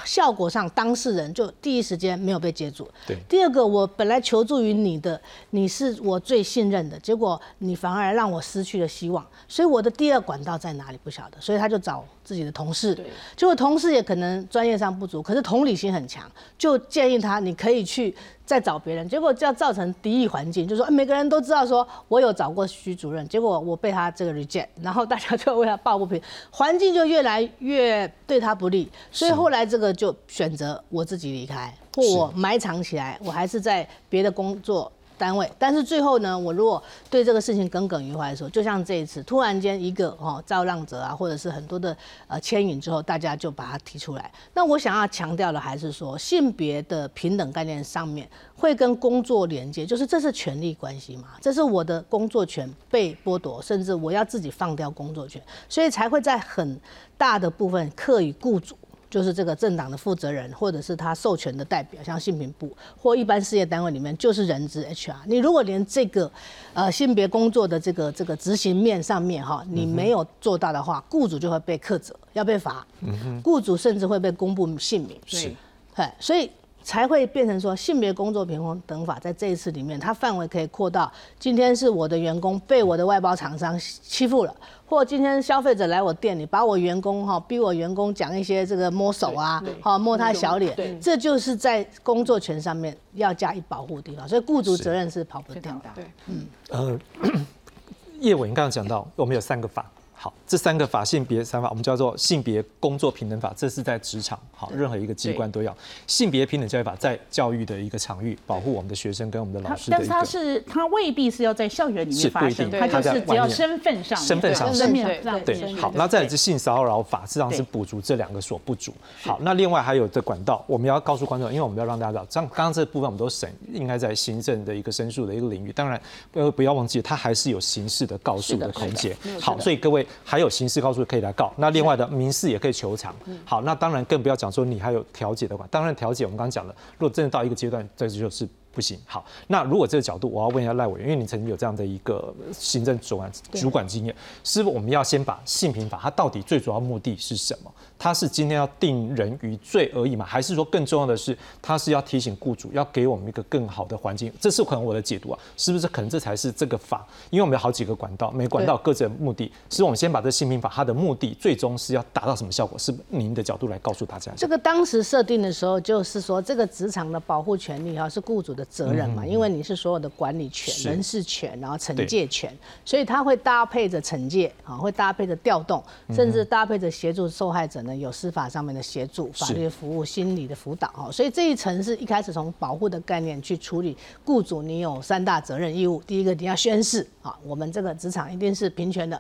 [0.05, 2.89] 效果上，当事人就第一时间没有被接住。
[3.09, 3.19] 对。
[3.29, 9.27] 第二个，我本来求助于你的，你是我最信任的，结果你反而让我失去了希望。
[9.49, 12.95] 所以我的第二管道在哪里不晓得，所以他就找自己的同事。
[12.95, 13.07] 对。
[13.35, 18.15] 结果同事也可能专业上不足，可是同理心很强，就建议他你可以去
[18.47, 19.09] 再找别人。
[19.09, 28.89] 结果就要造成敌意环境，就说每个人都知道说我有找过徐主任，结果我被他这个 reject，然后大家就为他抱不平，环境就越来越对他不利。
[29.11, 29.81] 所以后来这。
[29.81, 35.51] 这个就选择我自己离开，或我埋藏起来，我还是在别的工作单位。
[35.59, 41.95] 但是最后呢，我如果对这个事情耿耿于怀的时候，就像这一次，突然间一个哦造浪者啊，或者是很多的
[42.27, 44.33] 呃牵引之后，大家就把它提出来。
[44.55, 56.81] 那我想要强调的还是说，性别的平等概念上面会跟工作连接，就是这是权利关系嘛，这是我的工作权被剥夺，甚至我要自己放掉工作权，所以才会在很
[57.19, 58.75] 大的部分刻意雇主。
[59.11, 65.17] 就是这个政党的负责人，或者是他授权的代表，像性平部或一般事业单位里面，就是人资 HR。
[65.27, 66.31] 你如果连这个，
[66.73, 72.87] 呃，性别工作的这个这个执行面上面哈，你没有做到的话，雇主就会被克责，要被罚。
[73.01, 75.21] 嗯雇主甚至会被公布姓名。
[75.27, 75.53] 是，
[75.97, 76.51] 对，所以。
[76.83, 84.55] 才会变成说性别工作平等法在这一次里面，它范围可以扩到今天是我的员工被我的外包厂商欺负了，
[84.87, 95.91] 或今天消费者来我店里把我员工哈逼我员工讲一些这个摸手啊，哈摸他小脸，这就是在工作权上面要加以保护的地方，所以雇主责任是跑不掉的。
[95.95, 96.99] 对，嗯，呃，
[98.21, 99.91] 叶伟，你刚刚讲到我们有三个法。
[100.23, 105.75] 好，这三个法性别三法，我们叫做性别工作平等法，这是在职场，好，任何一个机关都要
[106.07, 109.91] 性别平等教育法，在教育的一个场域，保护我们的学生跟我们的老师。
[109.91, 115.75] 但是它是，它未必是要在校园里面发生，它就是只要身份上，身份上，身份上，对。
[115.77, 118.93] 好，那再来是性骚扰法，实际上是补足这两个所不足。
[119.23, 125.99] 好，那另外还有的管道，我们要告诉观众，因为我们要让大家知道，像刚刚这部分我们都审，应该在行政的一个申诉的一个领域，当然
[126.35, 129.17] 呃不要忘记，它还是有刑事的告诉的空间。
[129.41, 130.07] 好，所以各位。
[130.25, 131.53] 还有刑事告诉可以来告。
[131.57, 133.15] 那另外的民事也可以求偿。
[133.45, 138.49] 好，那当然更不要讲说你还有调解的话，当然调解我们刚刚讲了，如果真的到一个阶段，这就是。
[138.73, 147.73] 不行，好，那如果这个角度，我要问一下赖委员，因为你曾经有这样的一个行政主管主管经验，是不是我们要先把性平法它到底最主要目的是什么？
[147.99, 150.25] 它是今天要定人于罪而已吗？
[150.25, 154.33] 还是说更重要的是，它是要提醒雇主要给我们一个更好的环境？
[154.41, 155.87] 这是可能我的解读啊，是不是？
[155.89, 159.51] 可能这才是这个法，因为我们有好几个管道，每管道各自的目的。
[159.69, 162.79] 是我们先把这性平法它的目的最终是要达到什么效果？
[162.79, 164.33] 是您的角度来告诉大家。
[164.37, 181.11] 这个当时设定的时候，就是说这个职场的保护权利哈是雇主的责任嘛，因为你是所有的管理权、人事权，然后惩戒权，所以它会搭配着惩戒啊，会搭配着调动，甚至搭配着协助受害者呢有司法上面的协助、法律服务、心理的辅导哈。
[181.11, 189.17] 所以这一层是一开始从保护的概念去处理雇主，你有三大责任义务：第一个你要宣誓啊，我们这个职场一定是平权的；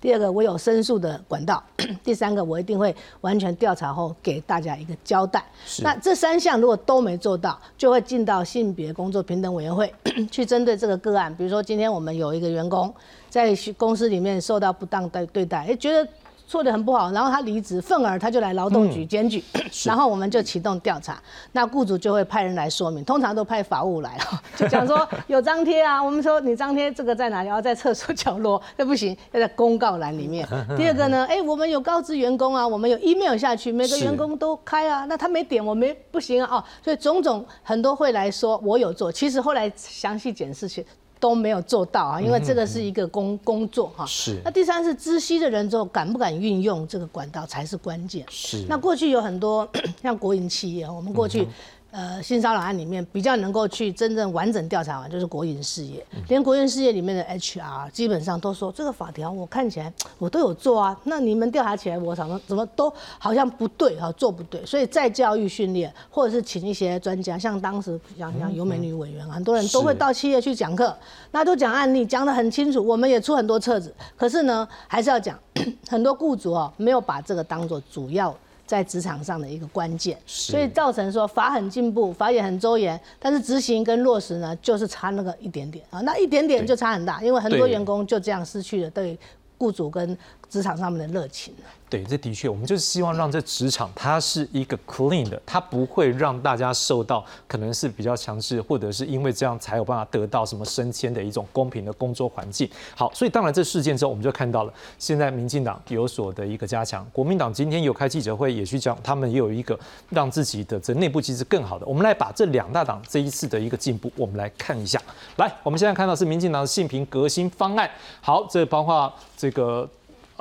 [0.00, 1.62] 第二个我有申诉的管道；
[2.04, 5.44] 第三个我一定会完全调查后给大家一个交代。
[5.82, 9.92] 那这三项如果都没做到，就会进到性别工作平等委员会
[10.30, 11.34] 去针对这个个案。
[11.34, 12.94] 比如说今天我们有一个员工
[13.28, 16.08] 在公司里面受到不当的对待，哎，觉得。
[16.48, 19.44] 做的很不好，然后他离职，愤而他就来劳动局检举，
[19.84, 27.50] 然后我们就启动调查，那雇主就会派人来说明，通常都派法务来了， 就讲说有张贴啊，我们说你张贴这个在哪里？
[27.50, 30.48] 要在厕所角落，那不行，要在公告栏里面。
[30.74, 40.86] 第二个呢，哎，我们有告知员工啊，我们有 email 下去，每个员工都开啊，那他没点，我没不行啊，哦，所以种种很多会来说我有做，其实后来详细检视去。
[41.20, 44.04] 都没有做到啊，因为这个是一个工工作哈。
[44.06, 44.40] 是。
[44.44, 48.24] 那第三是知悉的人之后敢不敢运用这个管道才是关键。
[48.28, 48.64] 是。
[48.68, 49.68] 那过去有很多
[50.02, 51.46] 像国营企业，我们过去。
[51.90, 70.94] 呃，性骚扰案里面比较能够去真正完整调查完，就是国营事业，连国营事业里面的 HR 基本上都说这个法条我看起来我都有做啊，那你们调查起来我怎么怎么都好像不对哈，做不对，所以再教育训练，或者是请一些专家，像当时像像尤美女委员，很多人都会到企业去讲课，
[71.32, 75.38] 那都讲案例，讲得很清楚，我们也出很多册子，可是呢，还是要讲
[75.88, 78.36] 很多雇主哦，没有把这个当做主要。
[78.68, 89.18] 在职场上的一个关键，所以造成说法很进步，法也很周延，但是执行跟落实呢，就是差那个一点点啊，那一点点就差很大，因为很多员工就这样失去了对
[89.56, 90.16] 雇主跟
[90.48, 91.54] 职场上面的热情
[91.90, 102.68] 对，这的确，我们就是希望让这职场它是一个 clean 的，它不会让大家受到可能是比较强势，或者是因为这样才有办法得到什么升迁的一种公平的工作环境。
[102.94, 109.78] 好，所以当然这事件之后，我们就看到了现在民进党有所的一个加强，国民党今天有开记者会，也去讲他们也有一个
[110.10, 111.86] 让自己的这内部机制更好的。
[111.86, 115.00] 我们来把这两大党这一次的一个进步，我们来看一下。
[115.36, 117.90] 来，我们现在看到是民进党的性平革新方案。
[118.20, 119.88] 好，这包括这个。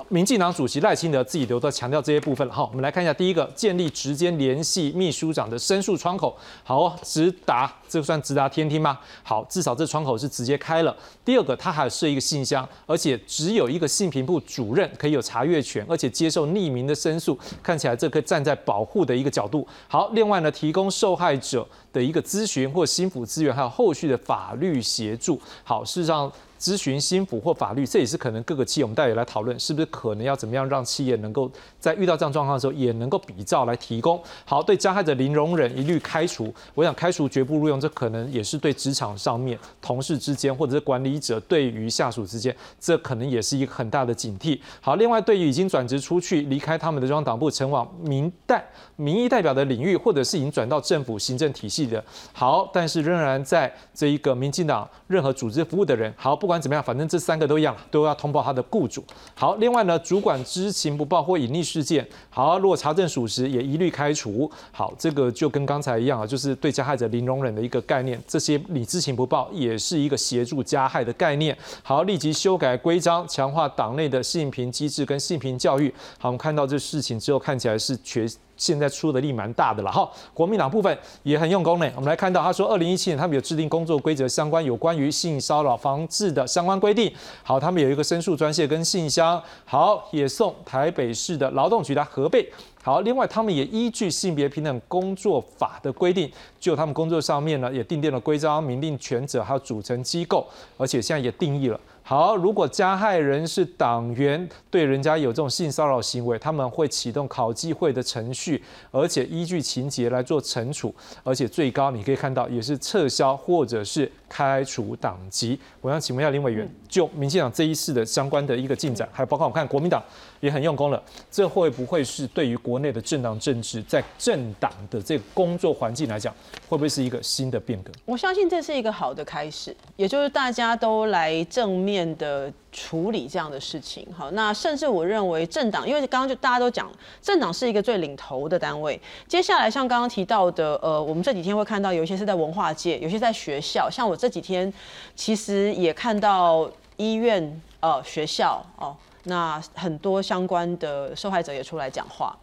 [0.09, 2.53] 民进党主席赖清德自己都在强调这些部分了。
[2.53, 6.37] 好，我们来看一下，第一个，建立直接联系秘书长的申诉窗口。
[6.63, 8.99] 好，直达，这算直达天听吗？
[9.23, 10.95] 好，至少这窗口是直接开了。
[11.25, 17.37] 第二个，他还设一个信箱，而且只有一个信评部主任可以有查阅权，而且接受匿名的申诉。
[17.63, 19.67] 看起来这个站在保护的一个角度。
[19.87, 25.41] 好，另外呢，提供受害者的一个咨询或心辅资源，还有后续的法律协助。
[25.63, 26.31] 好，事实上。
[26.59, 34.21] 咨询新府或法律，这也是可能各个企业我们待会来讨论，是不是可能要怎么样让企业能够在遇到这样状况的时候，也能够比照来提供。
[34.45, 36.53] 好，对加害者零容忍，一律开除。
[36.73, 44.59] 我想开除绝不录用，这可能也是对职场上面同事之间，或者是管理者对于下属之间，这可能也是一个很大的警惕。
[44.81, 48.65] 好，另外对于已经转职出去，离开他们的中央党部，前往民代
[48.97, 56.47] 民意代表的领域，或者是已经转到政府行政体系的，好，但是仍然在这一个民进党任何组织服务的人，好不。
[56.47, 59.03] 管怎么样，反正这三个都一样，都要通报他的雇主。
[59.35, 64.49] 好，另外呢，主管知情不报或隐匿事件，好，如果查证属实，也一律开除。
[64.71, 68.17] 好，这个就跟刚才一样啊，就是对加害者零容忍的一个概念。
[68.25, 71.57] 这些你知情不报，也是一个协助加害的概念。
[71.83, 75.93] 好，立即修改规章，强化党内的性平机制跟性平教育。
[76.17, 78.25] 好，我们看到这事情之后，看起来是全。
[78.57, 81.89] 现在出的力蛮大的了哈，国民党部分也很用功呢。
[81.95, 87.11] 我们来看到，他说，二零一七年他们有制定工作规则相关有关于性骚扰防治的相关规定。
[87.43, 92.51] 好，他们有一个申诉专线跟信箱，好，也送台北市的劳动局来核备。
[92.83, 100.47] 好，另外他们也依据性别平等工作法的规定，就他们工作上面呢，也定定了规章、明定权责，还有组成机构，
[100.77, 101.79] 而且现在也定义了。
[102.09, 115.59] 好，如果加害人是党员，对人家有这种性骚扰行为，他们会启动考纪会的程序，而且依据情节来做惩处，而且最高你可以看到也是撤销或者是开除党籍。
[115.81, 120.03] 我想请问一下林委员，就民进党这一次的相关的一个进展，还有包括我看国民党
[120.39, 121.01] 也很用功了，
[121.31, 126.33] 这会不会是对于国内的政党政治，在政党的这个工作环境来讲，
[126.67, 127.91] 会不会是一个新的变革？
[128.05, 134.07] 我相信这是一个好的开始，也就是大家都来正面的处理这样的事情。
[134.15, 136.87] 好，那甚至我认为政党，因为刚刚就大家都讲，
[137.23, 139.01] 政党是一个最领头的单位。
[139.27, 143.89] 接下来像刚刚提到的，呃，我们这几天会看到有一些是在文化界，有些在学校。
[143.89, 144.71] 像我这几天
[145.15, 152.37] 其实也看到医院、呃学校哦，那很多相关的受害者也出来讲话。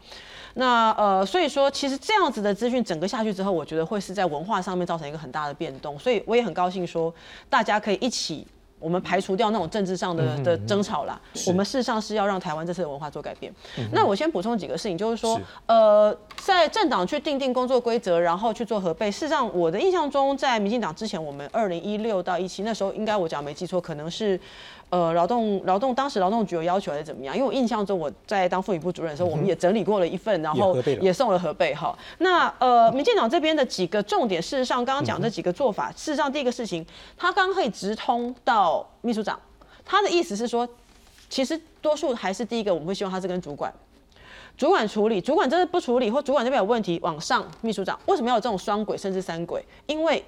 [0.54, 5.96] 那呃，所以说其实这样子的资讯整个下去之后，我觉得会是在文化上面造成一个很大的变动。
[5.96, 7.14] 所以我也很高兴说，
[7.48, 8.44] 大家可以一起。
[8.84, 13.50] 我们排除掉那种政治上的的争吵啦，我们事实上是要让台湾这次的文化做改变。
[13.90, 19.10] 那我先补充几个事情，就是说，呃，在政党去定定工作规则，然后去做核备。
[19.10, 24.38] 事实上，我的印象中，在民进党之前，我们二零一六到一七那时候，应该我讲没记错，可能是。
[24.90, 27.34] 呃，劳动劳动当时劳动局有要求还是怎么样？
[27.34, 31.98] 因为我印象中我在当妇女部主任的时候，我们也整理过了一份，然后也送了核备哈。
[32.18, 39.38] 那呃，民进党这边的几个重点，事实上刚刚讲这几个做法，事实上第一个事情，他刚刚可以直通到秘书长，
[39.84, 40.66] 他的意思是说，
[41.28, 43.72] 其实多数还是第一个，我们会希望他是跟主管，
[44.56, 49.62] 主管处理，主管真的不处理，或主管这边有问题，往上秘书长，为什么要有这种双轨甚至三轨？
[49.86, 50.24] 因为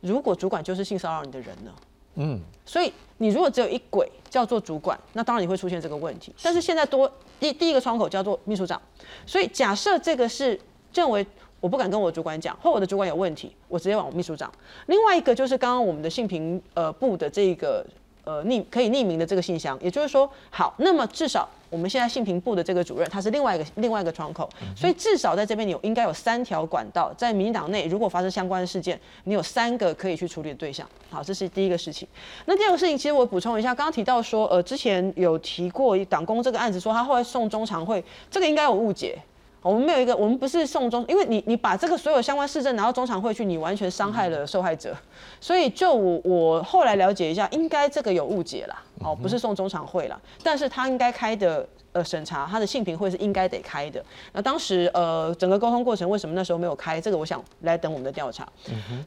[0.00, 1.72] 如果主管就是性骚扰你的人呢？
[2.16, 6.34] 嗯，所以你如果只有一轨叫做主管，那当然你会出现这个问题。
[6.42, 8.80] 但是现在多第第一个窗口叫做秘书长，
[9.24, 10.60] 所以假设这个是
[10.92, 11.24] 认为
[11.60, 14.50] 我不敢跟我主管讲，或我的主管有问题，我直接往秘书长。
[14.86, 17.84] 另外一个就是刚刚我们的信评呃部的这个。
[18.22, 30.86] 呃，匿可以匿名的这个信箱，也就是说，好，那么至少我们现在信评部的这个主任，他是另外一个另外一个窗口，所以至少在这边你有应该有三条管道，在民进党内如果发生相关的事件，你有三个可以去处理的对象。
[31.08, 32.06] 好，这是第一个事情。
[32.44, 39.18] 那第二个事情，其实我补充一下，刚刚提到说，呃，之前有提过党工这个案子，说他后来送中常会，这个应该有误解。
[39.62, 44.96] 我们没有一个，我们不是送中，因为你你把这个所有相关市政拿到中常会去，你完全伤害了受害者，
[45.40, 54.02] 所以就我我后来了解一下，应该这个有误解啦，哦，不是送中常会啦，但是他应该开的呃审查，他的性评会是应该得开的。
[54.32, 56.98] 那当时呃整个沟通过程为什么那时候没有开？
[56.98, 58.48] 这个我想来等我们的调查。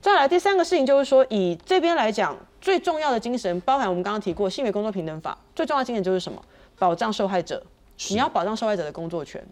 [0.02, 6.40] 再来第三个事情就是说，以这边来讲，最重要的精神，包含我们刚刚提过性别工作平等法，最重要的精神就是什么？
[6.78, 7.64] 保障受害者，
[8.10, 9.44] 你要保障受害者的工作权。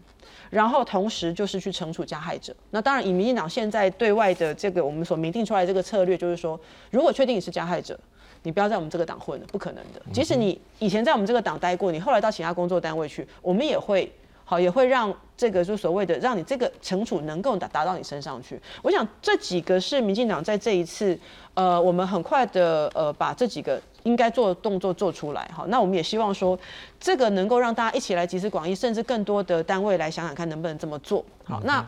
[0.52, 2.54] 然后同时就是去惩处加害者。
[2.70, 6.60] 那当然，以民进党现在对外的这个我们所明定出来这个策略，就是说，
[6.91, 7.99] 如果确定你是加害者，
[8.43, 10.02] 你不要在我们这个党混了，不可能的。
[10.14, 14.12] 即使你以前在我们这个党待过，你后来到其他工作单位去，我们也会
[14.43, 18.62] 好，也会让这个就所谓的让你这个惩处能够达达到你身上去。
[18.82, 21.18] 我想这几个是民进党在这一次，
[21.54, 23.82] 呃，我们很快的呃把这几个。
[24.04, 26.58] 应该做的动作做出来，好，那我们也希望说，
[26.99, 31.24] 这个能够让大家一起来集思广益，甚至更多的单位来想想看能不能这么做。
[31.43, 31.88] 好，那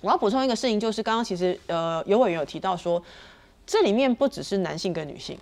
[0.00, 3.02] 我要补充一个事情，就是刚刚其实呃有委员有提到说，
[3.66, 5.38] 这里面不只是男性跟女性，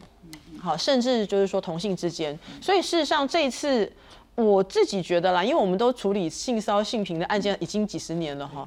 [0.61, 3.91] 好，甚至就是说同性之间，所以事实上这一次
[4.35, 8.67] 我自己觉得啦，因为我们都处理性骚性平的案件已经几十年了哈。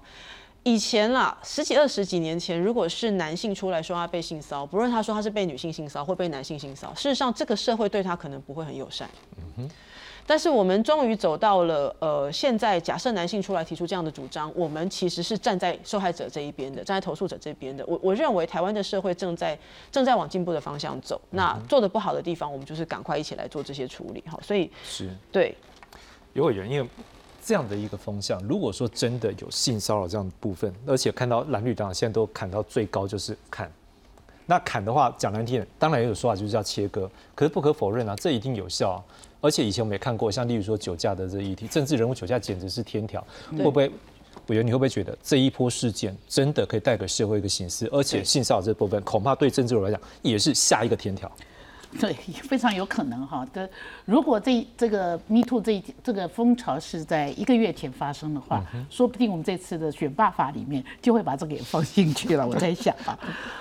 [0.64, 9.09] 以前啦，十几二十几年前，如果是男性出来说他被性骚不论他说他是被女性性骚或被男性性骚事实上这个社会对他可能不会很友善。
[9.57, 9.70] 嗯
[10.26, 17.86] 但是我们终于走到了，呃，现在假设男性出来提出这样的主张，我们其实是站在受害者这一边的，站在投诉者这边的。
[17.86, 19.59] 我我认为台湾的社会正在
[19.91, 21.20] 正在往进步的方向走。
[21.32, 24.24] 那做的不好的地方，我们就是赶快一起来做这些处理。
[24.26, 25.53] 好，所以是对，
[26.32, 26.88] 有委员因为。
[27.46, 33.70] 这样的一个风向，如果说真的有性骚扰这样的部分，而且看到蓝绿党现在都砍到最高就是砍，
[34.46, 38.91] 那砍的话讲难听，当然也有说法就是要切割，可是不可否认啊，这一定有效。
[38.91, 39.04] 啊
[39.44, 43.22] 而且以前我们也看过，像例如说酒驾的这议题，政治人物酒驾简直是天条，
[43.52, 43.91] 会不会？
[44.48, 47.86] 我觉得你会不会觉得这一波事件真的可以带给社会一个形式？
[47.91, 51.30] 而且性骚扰这部分，恐怕对政治人来讲也是下一个天条。
[52.00, 52.14] 对，
[52.44, 53.70] 非常有可能哈的。
[54.06, 62.48] 如果这这个 Me Too 这这个风潮是在一个月前发生的话，说不定我们这次的选罢法里面就会把这个也放进去了。
[62.48, 63.18] 我在想啊，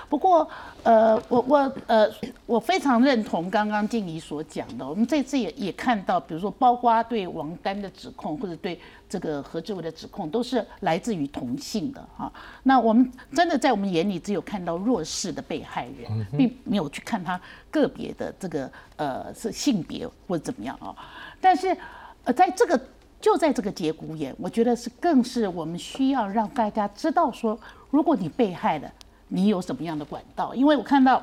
[0.09, 0.47] 不过
[0.83, 2.07] 呃，我我呃，
[2.45, 4.87] 我非常认同刚刚静怡所讲的。
[4.87, 12.31] 我们这次也也看到，比如说包括对王丹的指控，或者对这个何志伟的指控，都是来自于同性的哈。
[12.63, 17.39] 那我们真的在我们眼里只有看到弱势的被害人，并没有去看他。
[17.71, 20.93] 个别的这个呃是性别或者怎么样啊，
[21.41, 21.75] 但是
[22.23, 22.79] 呃在这个
[23.19, 27.57] 就在这个节骨眼，我觉得是更是我们需要让大家知道说，
[27.89, 28.93] 如果你被害了，
[29.33, 30.53] 你有什么样的管道？
[30.53, 31.19] 因为我看到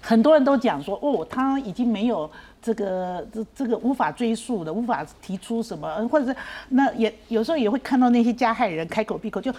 [0.00, 2.30] 很多人都讲说，哦，他已经没有。
[2.64, 6.36] 这个这这个无法追溯的，无法提出什么，或者是
[6.68, 9.52] 那也有时候也会看到那些加害人开口闭口就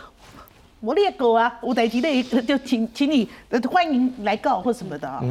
[0.84, 3.30] 我猎狗啊，我逮鸡类就请请你
[3.72, 5.24] 欢迎来告或什么的啊。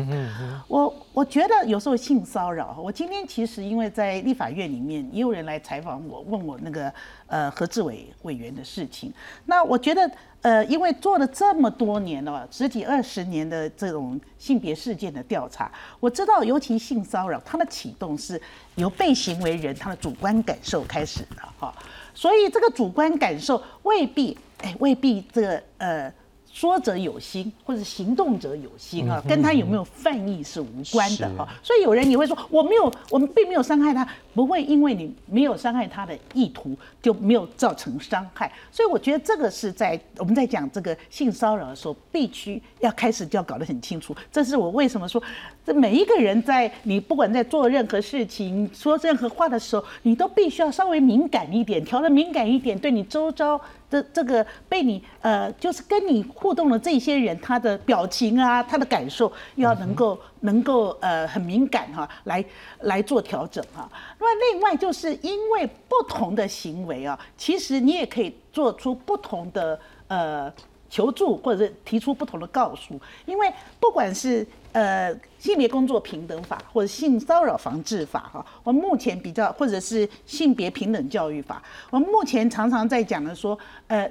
[0.67, 6.91] 我我觉得有时候性骚扰，我今天其实因为在立法院里面也有人来采访我，问我那个
[7.27, 9.13] 呃何志伟委员的事情。
[9.45, 10.11] 那我觉得。
[10.43, 18.43] 呃，因为做了这么多年了，十几二十年的这种性别事件的调查，我知道，尤其性骚扰，它的启动是
[18.75, 21.73] 由被行为人他的主观感受开始的，哈，
[22.13, 26.13] 所以这个主观感受未必，哎，未必这个呃。
[26.55, 31.49] 说者有心，或者行动者有心啊，跟他有没有犯意是无关的哈。
[31.63, 38.53] 所以有人也会说，我没有，我们并没有伤害他，不会因为你没有伤害他的意图就没有造成伤害。
[38.71, 44.15] 所以我觉得这个是在我们在讲这个性骚扰的时候，必须要开始就要搞得很清楚。
[44.31, 45.23] 这是我为什么说，
[45.65, 53.59] 这每一个人在你不管在做任何事情、说任何话的时候，你都必须要稍微敏感一点，调的敏感一点，对你周遭。
[53.93, 62.43] 这这个被你呃，就是跟你互动的这些人，他的表情啊，他的感受要能够能够呃很敏感哈，来
[62.81, 63.87] 来做调整哈。
[64.19, 69.79] 那么另外就是因为不同的行为啊，其实你也可以做出不同的
[70.09, 70.51] 呃。
[70.93, 84.07] 求助或者是提出不同的告诉，因为不管是呃性别工作平等法或者性骚扰防治法哈，我们目前比较或者是性别平等教育法，我们目前常常在讲的说，呃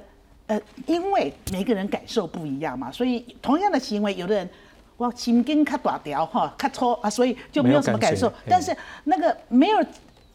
[0.48, 4.50] 呃，因为每个人感受不一样嘛，所以同样的行为，有的人
[4.96, 9.86] 哇心筋卡大条哈，卡粗啊，所以就没有什么感受，但是那个没有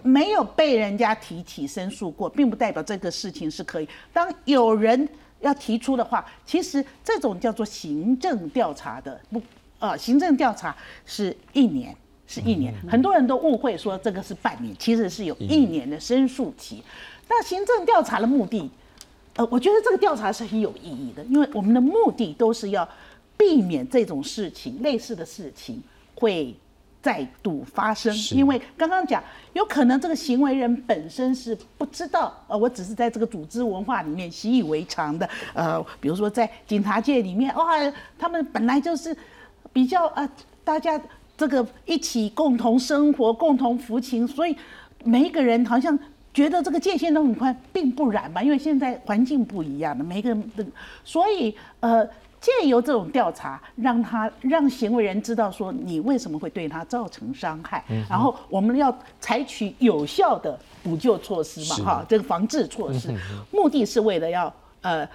[0.02, 3.90] 没有被人家提起申诉过，并不代表这个事情是可以。
[4.14, 5.08] 当有人
[5.42, 9.42] 要提出的话，其实这种叫做行政调查的不，
[9.80, 10.76] 呃，行政调查
[11.06, 11.96] 是一年，
[12.28, 16.84] 是一年，很多人都误会说这个是半年，其实是有一年的申诉期。
[17.28, 18.70] 那行政调查的目的，
[19.36, 22.88] 呃，我觉得这个调查是很有意义的，因为我们的目的都是要
[23.38, 25.82] 避免这种事情，类似的事情
[26.16, 26.56] 会。
[27.08, 37.66] 再度发生，因为刚刚讲，有可能这个行为人本身是不知道，呃，我只是在这个组织文化里面习以为常的，呃，比如说在警察界里面，哇，
[38.20, 39.16] 他们本来就是
[39.72, 40.30] 比较呃，
[40.66, 41.00] 大家
[41.38, 44.54] 这个一起共同生活、共同服勤，所以
[45.06, 45.98] 每一个人好像
[46.34, 50.66] 觉得这个界限都很宽，并不然嘛，因为现在环境不一样了，每个人的，
[51.06, 52.06] 所以呃。
[52.40, 63.14] 借由这种调查，让他让行为人知道说你为什么会对他造成伤害，然后我们要采取有效的补救措施嘛，哈，这个防治措施，
[63.52, 65.08] 目的是为了要呃。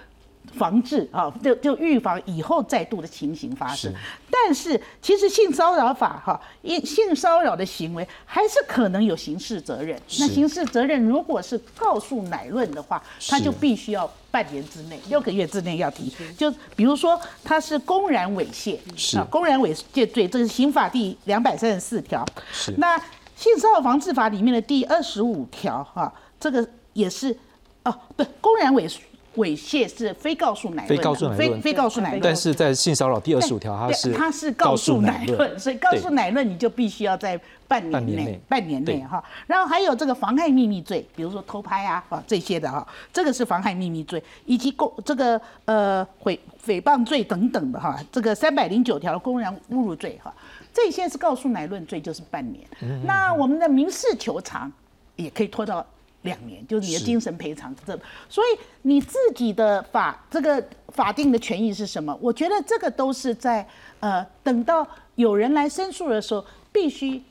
[0.53, 3.93] 防治啊，就就预防以后再度的情形发生。
[4.29, 9.99] 但是其实性骚扰法哈，因性骚扰的行为还是可能有刑事责任。
[10.19, 16.11] 那刑事责任如果是告诉乃论的话，他就必须要半年之内、六个月之内要提。
[16.37, 18.77] 就比如说他是公然猥亵，
[19.17, 22.25] 啊，公然猥亵罪，这是刑法第两百三十四条。
[22.51, 22.73] 是。
[22.77, 22.97] 那
[23.35, 27.37] 性骚扰防治法里面的第二十五条哈，这个也是
[27.83, 28.99] 哦，不，公然猥亵。
[29.35, 32.21] 猥亵是非告诉乃论，非告诉乃论，非告诉乃论。
[32.21, 39.23] 但是在性骚扰第二十五条，它是它是告诉乃论，所以告诉乃论你就必须要在半年内，半年内哈。
[39.47, 50.33] 然后还有这个妨害秘密罪，比如说偷拍啊，啊这些的哈，这个是妨害秘密罪，以及公这个呃诽诽谤罪等等的哈，这个三百零九条公然侮辱罪哈，
[50.71, 52.63] 这些是告诉乃论罪，就是半年。
[53.03, 54.71] 那我们的民事求偿
[55.15, 55.83] 也可以拖到。
[56.23, 57.97] 两年就是你的精神赔偿这，
[58.27, 62.17] 所以你自己的法这个法定的权益是什么？
[62.21, 63.65] 我觉得这个都是在
[63.99, 67.21] 呃等到有人来申诉的时候，必须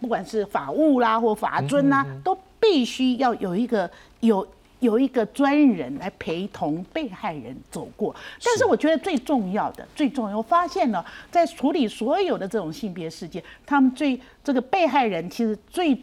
[0.00, 3.88] 不管是法务啦或法尊啦，都必须要有一个
[4.20, 4.46] 有
[4.80, 8.14] 有一个专人来陪同被害人走过。
[8.44, 15.96] 但是我觉得最重要的最重要，我发现了在处理所有的这种性别事件，他们最这个被害人其实最。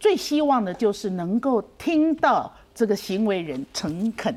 [0.00, 4.34] 最希望的就是能够听到这个行为人诚恳、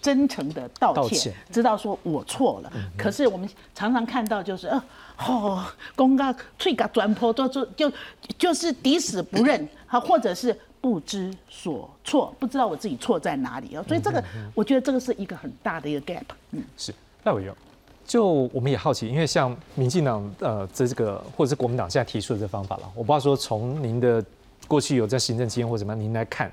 [0.00, 2.72] 真诚的道歉，知道说我错了。
[2.96, 4.82] 可是我们常常看到就是，呃，
[5.18, 7.92] 哦，公告脆嘎转坡，就就就
[8.38, 13.84] 就是抵死不认，好， 或者是不知所措，不知道我自己错在哪里啊。
[13.86, 16.24] 所以这个，我觉得这个是一个很大的一个 gap。
[16.52, 16.92] 嗯，是
[17.24, 17.54] 赖委员。
[18.04, 24.22] 就我们也好奇，因为像民进党呃这这个或者是国民党现在提出的这方法了，我不知道说从您的
[24.72, 26.50] 过去有在行政经验或怎么样，您来看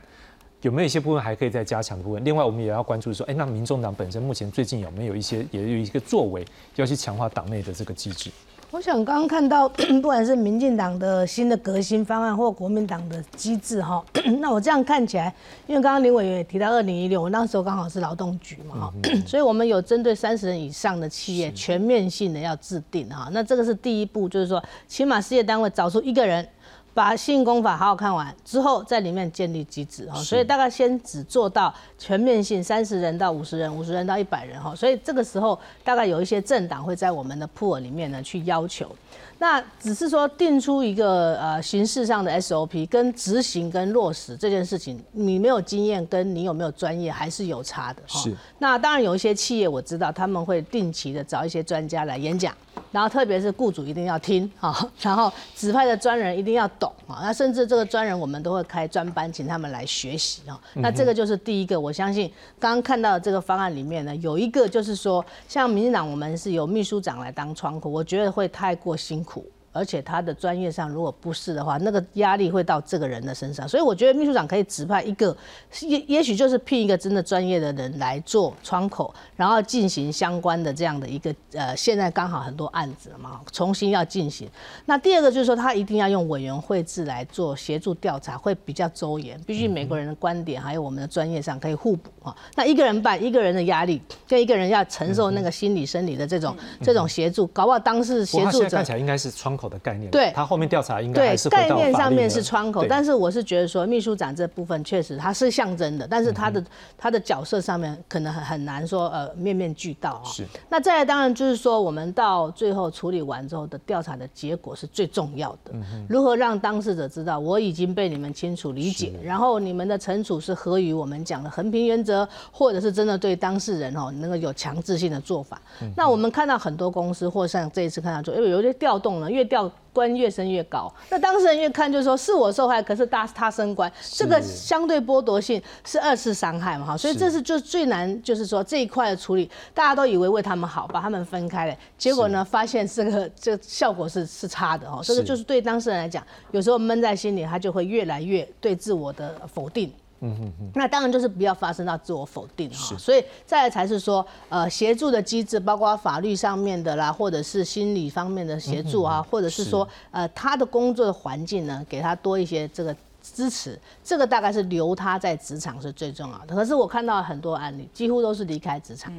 [0.62, 2.26] 有没有一些部分还可以再加强的部分？
[2.26, 6.46] 另外，我们也要关注说，哎，那民众党本身目前最近有没有一些也有一个作为，
[6.76, 8.30] 要去强化党内的这个机制？
[8.72, 14.04] 我想刚刚看到，不管是民进党的新的革新方案，或国民党的机制哈，
[14.42, 15.34] 那我这样看起来，
[15.66, 18.94] 因为刚刚林委员也提到二零一六，我那时候刚好是劳动局嘛哈，
[19.26, 26.46] 所以我们有针对三十人以上的企业全面性的要制定哈，那这个是第一步，就是说起码事业单位找出一个人。
[26.94, 38.94] 把性功法好好看完之后，在里面建立机制哈，所以大概先只做到全面性，三十人到五十人，五十人到一百人哈，所以这个时候大概有一些政党会在我们的 pool 里面呢去要求。
[39.42, 48.02] 那只是说定出一个呃形式上的 SOP，跟执行跟落实这件事情，你没有经验，跟你有没有专业还是有差的。
[48.06, 48.36] 是。
[48.58, 52.54] 那当然有一些企业我知道他们会定期的找一些专家来演讲，
[52.92, 60.60] 然后特别是雇主一定要听 啊，然后指派的专人一定要懂啊，那甚至这个专人我们都会开专班请他们来学习啊。
[60.76, 69.46] 那这个就是第一个，我相信刚刚看到的这个方案里面呢，有一个就是说，像民进党我们是由秘书长来当窗口，我觉得会太过辛苦。
[69.72, 73.68] 而且他的专业上如果不是的话，那个压力会到这个人的身上。
[73.68, 75.36] 所以我觉得秘书长可以指派一个，
[75.82, 84.50] 也也许就是聘一个真的专业的人来做窗口，然后进行相关的这样的一个呃，现在刚好很多案子嘛，重新要进行。
[84.88, 89.40] 那第二个就是说，他一定要用委员会制来做协助调查，会比较周延。
[89.46, 92.36] 必须每个人的观点还有我们的专业上可以互补啊。
[92.56, 99.20] 那一个人办一个人的压力，跟一个人要承受那个心理生理的这种这种协助，搞不好当事协助者看起来应该。
[99.20, 106.64] 是窗口的概念，对，他后面调查应该还是概念上面是窗口，但是我是觉得说秘书长这部分确实他是象征的，但是他的
[106.98, 110.26] 他的角色上面可能很很难说呃面面俱到啊。
[110.26, 110.44] 是。
[110.70, 115.72] 那再来当然就是说我们到最后处理完之后的调查的结果是最重要的，
[116.10, 125.62] 如何让当事者知道我已经被你们清楚理解，然后你们的惩处是合于我们讲的衡平原则，或者是真的对当事人哦能够有强制性的做法。
[125.96, 129.20] 那我们看到很多公司或像这一次看到说，因为有些调动。
[129.30, 149.92] 越调官越升越高，那当事人越看就说是我受害，可是他他升官，这个相对剥夺性是二次伤害嘛哈，所以这是就最难，就是说这一块的处理，大家都以为为他们好，把他们分开了，结果呢发现这个这效果是是差的哈，这个就是对当事人来讲，有时候闷在心里，他就会越来越对自我的否定。
[150.22, 166.56] 嗯嗯嗯，那当然就是不要发生到自我否定哈，所以再来才是说，呃，协助的机制，包括法律上面的啦，或者是心理方面的协助啊，或者是说，呃，他的工作的环境呢，给他多一些这个支持，这个大概是留他在职场是最重要的。
[166.56, 169.14] 可是我看到很多案例，几乎都是离开职场，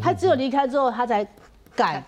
[0.00, 1.26] 他只有离开之后，他才。
[1.76, 2.02] 敢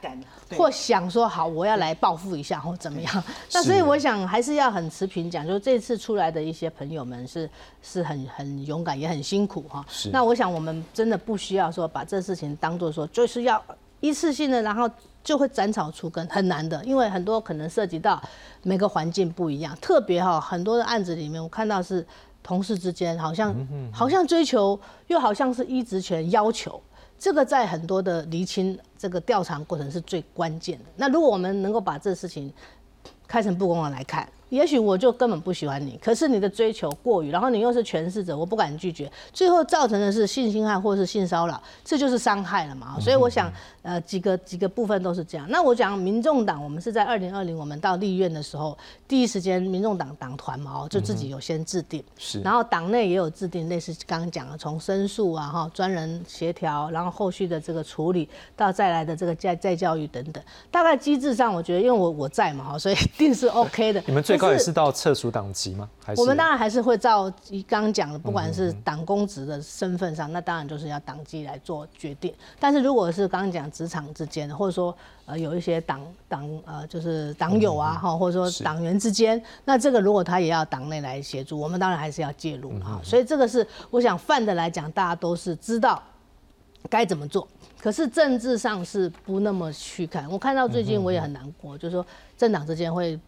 [0.57, 3.25] 或想说好，我要来报复一下或怎么样？
[3.53, 7.49] 那所以我想还是要很持平讲，就这次出来的一些朋友们是
[7.83, 9.85] 是很很勇敢，也很辛苦哈。
[10.11, 13.63] 那我想我们真的不需要说把这事情当做说就是要
[14.01, 14.89] 一次性的，然后
[15.23, 18.21] 就会斩草除根，很难的，因为很多可能涉及到
[18.63, 22.07] 每个环境不一样，特别哈很多的案子里面，我看到是
[22.43, 23.55] 同事之间好像
[23.93, 26.81] 好像追求，又好像是一职权要求。
[27.19, 30.85] 这个在很多的厘清这个调查过程是最关键的。
[30.97, 32.53] 那如果我们能够把这事情
[33.27, 34.29] 开诚布公的来看。
[34.51, 42.99] 也许我就根本不喜欢你，可是你的追求过于，然后你又是诠释者，我不敢拒绝，最后造成的是性侵害或是性骚扰，这就是伤害了嘛。
[43.01, 45.47] 所以我想，呃，几个几个部分都是这样。
[45.51, 48.77] 那我讲民众党，我们是在二零二零，我们到立院的时候，
[49.07, 58.27] 第一时间民众党党团嘛，就自己有先制定，是，然后党内也有制定类似刚刚讲的，从申诉啊哈，专人协调，然后后续的这个处理，
[58.57, 64.03] 到再来的这个再再教育等等，大概机制上，我觉得因为我我在嘛哈，所以一定是 OK 的。
[64.07, 65.89] 你们最高也是到撤除党籍吗？
[66.03, 67.31] 还是我们当然还是会照
[67.67, 72.33] 刚刚讲的，不管是党公职的身份上，那当然就是要党纪来做决定。
[72.59, 83.01] 但是如果是刚刚讲职场之间，或者说呃有一些党党呃就是党友啊哈，或者说党员之间，那这个如果他也要党内来协助，我们当然还是要介入哈。
[83.03, 86.03] 所以这个是我想泛的来讲，大家都是知道
[86.89, 87.47] 该怎么做，
[87.81, 90.31] 可是政治上是不那么去看。
[90.31, 93.19] 我看到最近我也很难过，就是说政党之间会。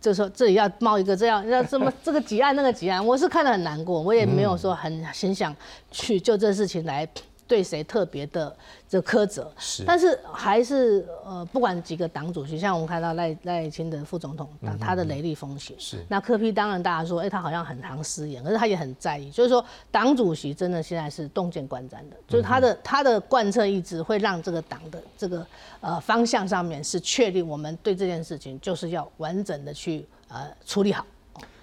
[0.00, 5.54] 就说这里要冒一个这样要这么这个几案那个几案，我是看得很难过，我也没有说很很想
[5.90, 7.06] 去就这事情来
[7.50, 8.56] 对谁特别的
[8.88, 9.52] 这苛责。
[9.58, 15.74] 是，但是还是呃，不管几个党主席，像我们看到赖赖清德副总统，那他的雷厉风行。
[15.76, 16.04] 是。
[16.08, 25.44] 那柯批当然大家说，哎，他好像很常失言，可是他也很在意，就是说党主席真的现在是洞见观瞻的，就是他的他的贯彻意志会让这个党的这个
[25.80, 31.04] 呃方向上面是确定我们对这件事情就是要完整的去呃处理好。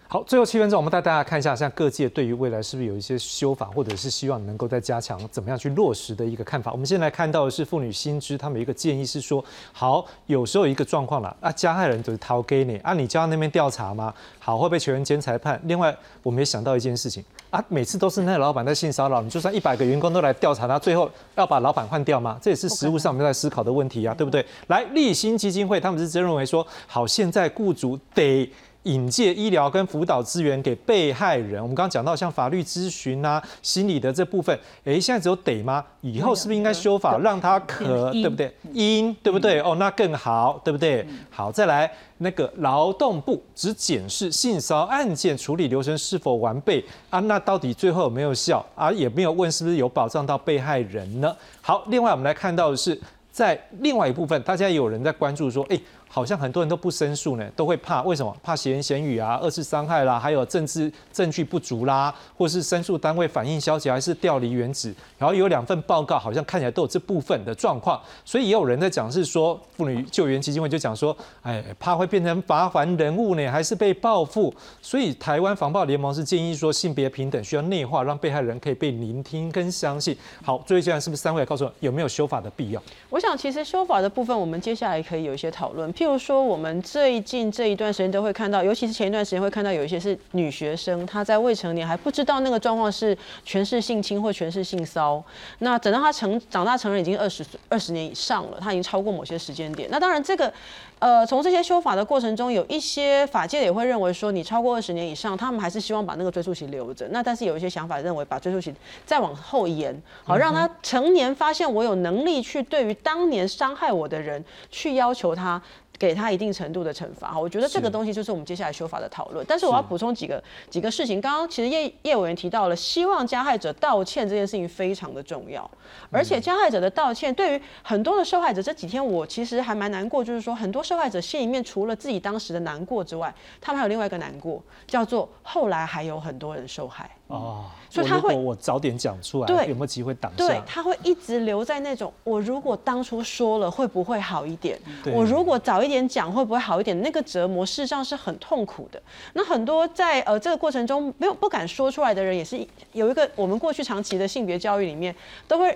[0.09, 6.71] 好，最后七分钟，我们带大家看一下，像各界对于未来是不是有一些修法，或者是希望能够再加强，怎么样去落实的一个看法。
[6.71, 9.43] 我们现在看到的是妇女新知，他们一个建议是说，
[9.73, 14.13] 好，有时候一个状况了，啊，加害人就是逃给你，啊，你交到那边调查吗？
[14.39, 15.59] 好，会被全员监裁判。
[15.65, 15.93] 另外，
[16.23, 22.39] 我们也想到一件事情，啊，每次都是那个老板在性骚扰，你就算一百个员工都来调查他，最后要把老板换掉吗？
[22.41, 24.45] 这也是实务上我们在思考的问题啊，对不对？
[24.67, 28.49] 来，立新基金会他们是真认为说，好，现在雇主得。
[28.87, 35.83] 引介医疗跟辅导资源给被害人，我们刚刚讲到像法律咨询啊、心理的这部分，哎，现在只有得吗？
[36.01, 38.53] 以后是不是应该修法，让他可，对不对？
[38.71, 39.59] 应，对不对？
[39.59, 41.05] 哦，那更好，对不对？
[41.29, 48.89] 好，再来那个劳动部只检视性骚案件处理流程是否完备啊，那到底最后有没有效啊？
[48.91, 51.35] 也没有问是不是有保障到被害人呢？
[51.61, 52.97] 好，另外我们来看到的是，
[53.29, 55.77] 在另外一部分，大家也有人在关注说，哎。
[56.07, 58.35] 好像很多人都不申诉呢，都会怕，为什么？
[58.43, 64.93] 怕闲言闲语啊，二次伤害啦，还有政治证据不足啦，或是申诉单位反应消极，还是调离原址。
[65.17, 74.53] 然后有两份报告，好像看起来都有这部分的状况，所以也有人在讲，是说妇女救援基金会就讲说，哎，怕会变成罚还人物呢，还是被报复？
[74.81, 80.15] 所以台湾防暴联盟是建议说，性别平等需要内化，让被害人可以被聆听跟相信。
[80.43, 82.81] 好，最后现在是不是三位告诉我有没有修法的必要？
[83.09, 85.91] 我想其实修法的部分，我们接下来可以有一些讨论。
[85.97, 95.23] 譬如说，我们最近这一段时间都会看到，尤其是前一段时间会看到有一些是女学生，她在未成年还不知道那个状况是全是性侵或全是性骚。
[95.57, 99.89] 那等到她成长大成人已经二十岁二十年以上了，她已经超过某些时间点。
[99.89, 100.53] 那当然这个。
[100.99, 107.07] 呃，从这些修法的过程中，有一些法界也会认为说，你超过二十年以上，他们还是希望把那个追诉期留着。
[107.11, 108.73] 那但是有一些想法认为，把追诉期
[109.05, 115.61] 再往后延，好让他成年发现我有能力去对于当年伤害我的人去要求他。
[115.99, 119.45] 给他一定程度的惩罚哈，我觉得这个东西就是我们接下来修法的讨论。
[119.47, 121.19] 但是我要补充几个几个事情。
[121.19, 125.69] 刚刚其实叶叶委员提到了，希望加害者道歉这件事情非常的重要，
[126.11, 137.09] 而且加害者的道歉对于很多的受害者，这几天我其实还蛮难过，就是说很多受害者心里面除了自己当时的难过之外，他们还有另外一个难过，叫做后来还有很多人受害。
[137.27, 140.37] 哦，所以他会我早点讲出来，有没有机会挡下？
[140.37, 144.79] 对，他会一直留在那种我如果当初说了会不会好一点？
[145.13, 147.01] 我如果早一一点讲会不会好一点？
[147.01, 149.01] 那个折磨事实上是很痛苦的。
[149.33, 152.59] 那很多在呃这个过程中没有不敢说出来的人，也是
[152.91, 155.15] 有一个我们过去长期的性别教育里面
[155.47, 155.75] 都会，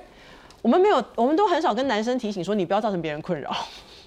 [0.61, 3.49] 我们没有，我们都很少跟男生提醒说你不要造成别人困扰。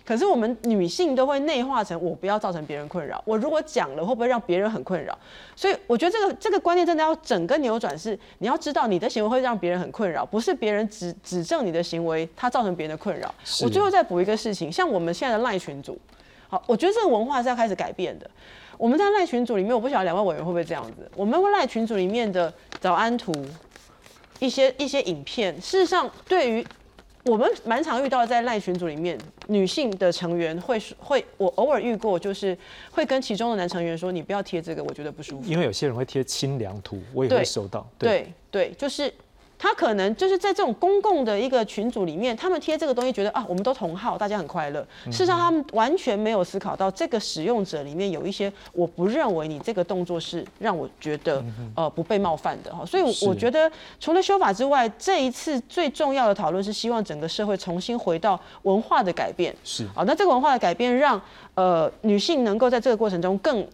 [0.06, 5.18] 可是我们女性都会内化成我不要造成别人困扰，我如果讲了会不会让别人很困扰？
[5.56, 13.34] 所以我觉得这个这个观念真的要整个扭转，是你要知道你的行为会让别人很困扰，不是别人指指正你的行为，它造成别人的困扰。
[13.62, 15.98] 我最后再补一个事情，像我们现在的赖群组，
[16.48, 18.30] 好，我觉得这个文化是要开始改变的。
[18.76, 23.32] 我们在赖群组里面，我不晓得两位委员会不会这样子，我们赖群组里面的早安图，
[24.38, 26.66] 一些一些影片，事实上对于。
[27.24, 29.18] 我们蛮常遇到在赖群组里面，
[29.48, 32.56] 女性的成员会会，我偶尔遇过，就是
[32.90, 37.88] 会跟其中的男成员说：“你不要贴这个，我觉得不舒服。”因为有些人会贴清凉图，我也会收到。
[37.98, 39.12] 对对，就是。
[39.64, 44.86] 他可能就是在这种公共的一个群组里面，他们贴这个东西，觉得啊，我们都同号，大家很快乐。
[45.06, 51.42] 事实上，他们完全没有思考到这个使用者里面有一些，我不认为你这个动作是让我觉得
[51.74, 52.84] 呃不被冒犯的哈。
[52.84, 59.56] 所以我觉得，除了修法之外，这一次最重要的讨论是希望整个社会重新回到文化的改变。
[59.64, 61.18] 是啊，那这个文化的改变，让
[61.54, 63.66] 呃女性能够在这个过程中更。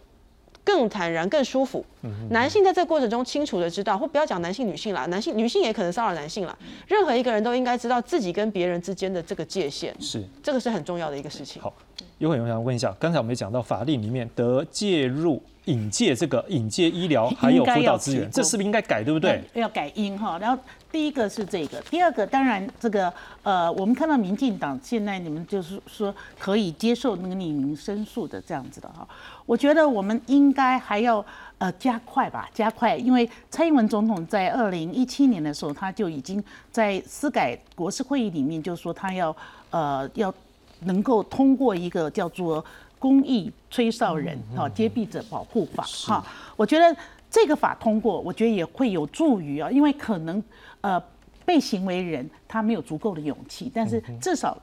[0.63, 1.85] 更坦然、更舒服。
[2.29, 6.57] 男性在这过程中清楚的知道，或不要讲男性、女性啦，男性、女性也可能骚扰男性啦。
[6.87, 11.61] 任何一个人都应该知道自己跟别人之间的这个界限，是这个是很重要的一个事情。
[11.61, 11.73] 好，
[12.21, 19.43] 有会我想问一下，刚才我们讲到法令里面得介入引介这个引介医疗还有辅导资源，这是不是应该改，对不对？
[19.55, 20.61] 要改音哈，然后。
[20.91, 23.11] 第一个是这个，第二个当然这个
[23.43, 29.07] 呃，我们看到民进党现在你们就是说可以接受那个匿名申诉的这样子的哈，
[29.45, 31.25] 我觉得我们应该还要
[31.59, 36.43] 呃加快吧，加快，因为蔡英文总统在二零一七年的时候，他就已经
[36.73, 39.33] 在司改国事会议里面就说他要
[39.69, 40.33] 呃要
[40.81, 42.63] 能够通过一个叫做
[42.99, 46.25] 公益吹哨人哈揭弊者保护法哈，
[46.55, 46.95] 我觉得
[47.29, 50.43] 这个法通过，我觉得也会有助于啊，因为可能。
[50.83, 50.99] 呃，
[51.45, 54.57] 被行为人他没有足够的勇气，但是至少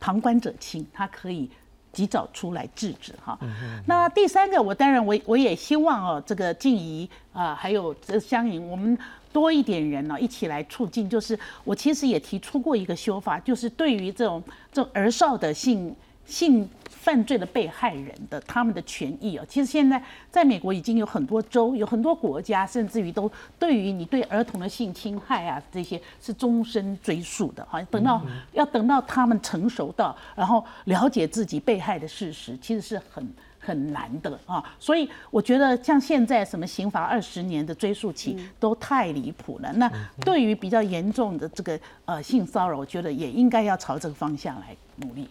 [0.00, 1.48] 旁观者清，他可以
[1.92, 3.38] 及早出来制止哈。
[3.86, 8.98] 那第三个，我当然我我也希望哦，这个静怡啊，还有这相迎，我们
[9.34, 11.10] 多一点人呢，一起来促进。
[11.10, 16.66] 就是我其实也提出过一个修法，就是对于这种这种儿少的性性。
[17.04, 27.66] 犯罪的被害人的他们的权益啊，其实现在在美国已经有很多州、有很多国家，甚至于都对于你对儿童的性侵害啊这些是终身追诉的。
[27.68, 28.22] 好，等到
[28.54, 33.28] 要等到他们成熟到，然后了解自己被害的事实，其实是很
[33.64, 34.62] 很难的啊。
[34.78, 39.72] 所以我觉得像现在什么刑罚二十年的追诉期都太离谱了。
[39.72, 39.90] 那
[40.20, 45.28] 对于比较严重的这个呃性骚扰，我觉得也应该要朝这个方向来努力。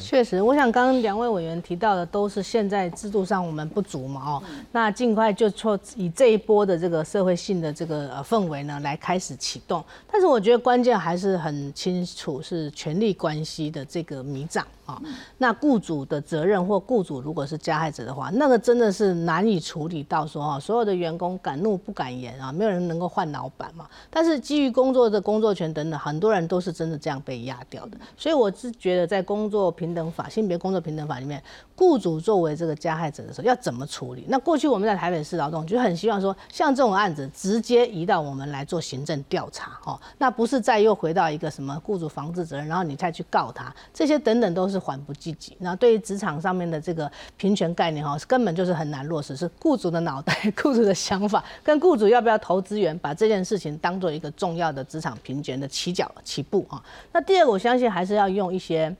[0.00, 4.42] 确实，我想刚刚两位委员提到的都是现在制度上我们不足嘛，哦，
[4.72, 14.66] 那尽快就错以这一波的这个社会性的这个呃氛围呢来开始启动，但是我觉得关键还是很清楚是权力关系的这个迷障。
[14.86, 15.00] 啊，
[15.38, 23.88] 那雇主的责任或雇主如果是加害者的话，那个真的是难以处理到说啊，所有的员工敢怒不敢言啊，没有人能够换老板嘛。
[24.10, 27.96] 但是基于工作的工作权等等，很多人都是真的这样被压掉的。
[28.14, 31.42] 所以我是觉得在工作平等法、性别工作平等法里面，
[31.74, 34.26] 雇主作为这个加害者的时候要怎么处理？
[34.28, 44.73] 那过去我们在台北市劳动局很希望说，像这种案子直接移到我们来做行政调查哦，那不是再又回到一个什么雇主防治责任，然后你再去告他，这些等等都是。
[44.74, 49.36] 是缓不积极，那对于职场上面的这个平权概念哈，根本就是很难落实。
[49.36, 56.82] 是雇主的脑袋、 雇主的想法，跟雇主要不要投资源，把这件事情当做一个重要的职场平权的起脚起步啊。
[57.12, 58.94] 那第二个，我相信还是要用一些。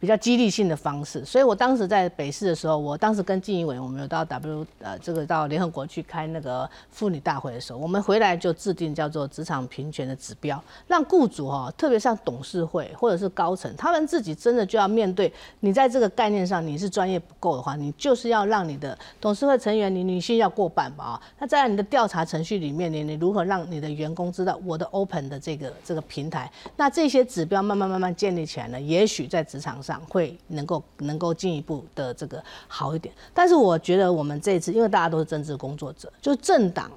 [0.00, 15.30] 比较激励性的方式，所以我当时在北市的时候，我当时跟靳义伟，我们有到 W 呃这个到联合国去开那个妇女大会的时候，我们回来就制定叫做职场平权的指标，让雇主哈，特别像董事会或者是高层，他们自己真的就要面对
[15.60, 29.89] 你在这个概念上你是专业不够的话，你就是要让你的董事会成员你女性要过半吧啊，那在你的调查程序里面，你你如何让你的员工知道我的 open 的这个这个平台，那这些指标慢慢慢慢建立起来呢，也许在职场上。
[30.08, 36.90] 会能够能够进一步的这个好一点，但是我觉得我们这次因为大家都是政治工作者，就政党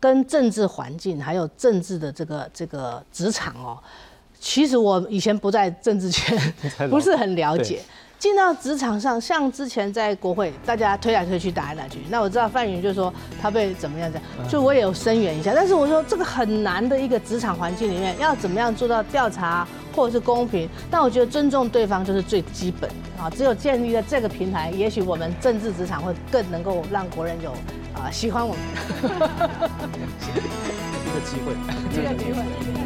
[0.00, 3.78] 跟政治环境还有政治的这个这个职场哦，
[4.38, 6.36] 其实我以前不在政治圈，
[6.90, 7.80] 不是很了解。
[8.24, 11.98] 进到职场上，像之前在国会，大家推来推去，打来打去。
[12.08, 15.52] 那我知道范云就说他被怎么样这样，就我也有声援一下。
[15.54, 20.66] 但是我说这个很难的一个职场环境里面，要怎么样做到调查或者是公平？
[20.90, 23.28] 但我觉得尊重对方就是最基本的啊。
[23.28, 27.50] 只有建立了这个平台，也许我们政治职场会更能够让国人有
[27.92, 28.62] 啊喜欢我们。
[31.04, 31.52] 一个机会，
[31.92, 32.83] 一个机会。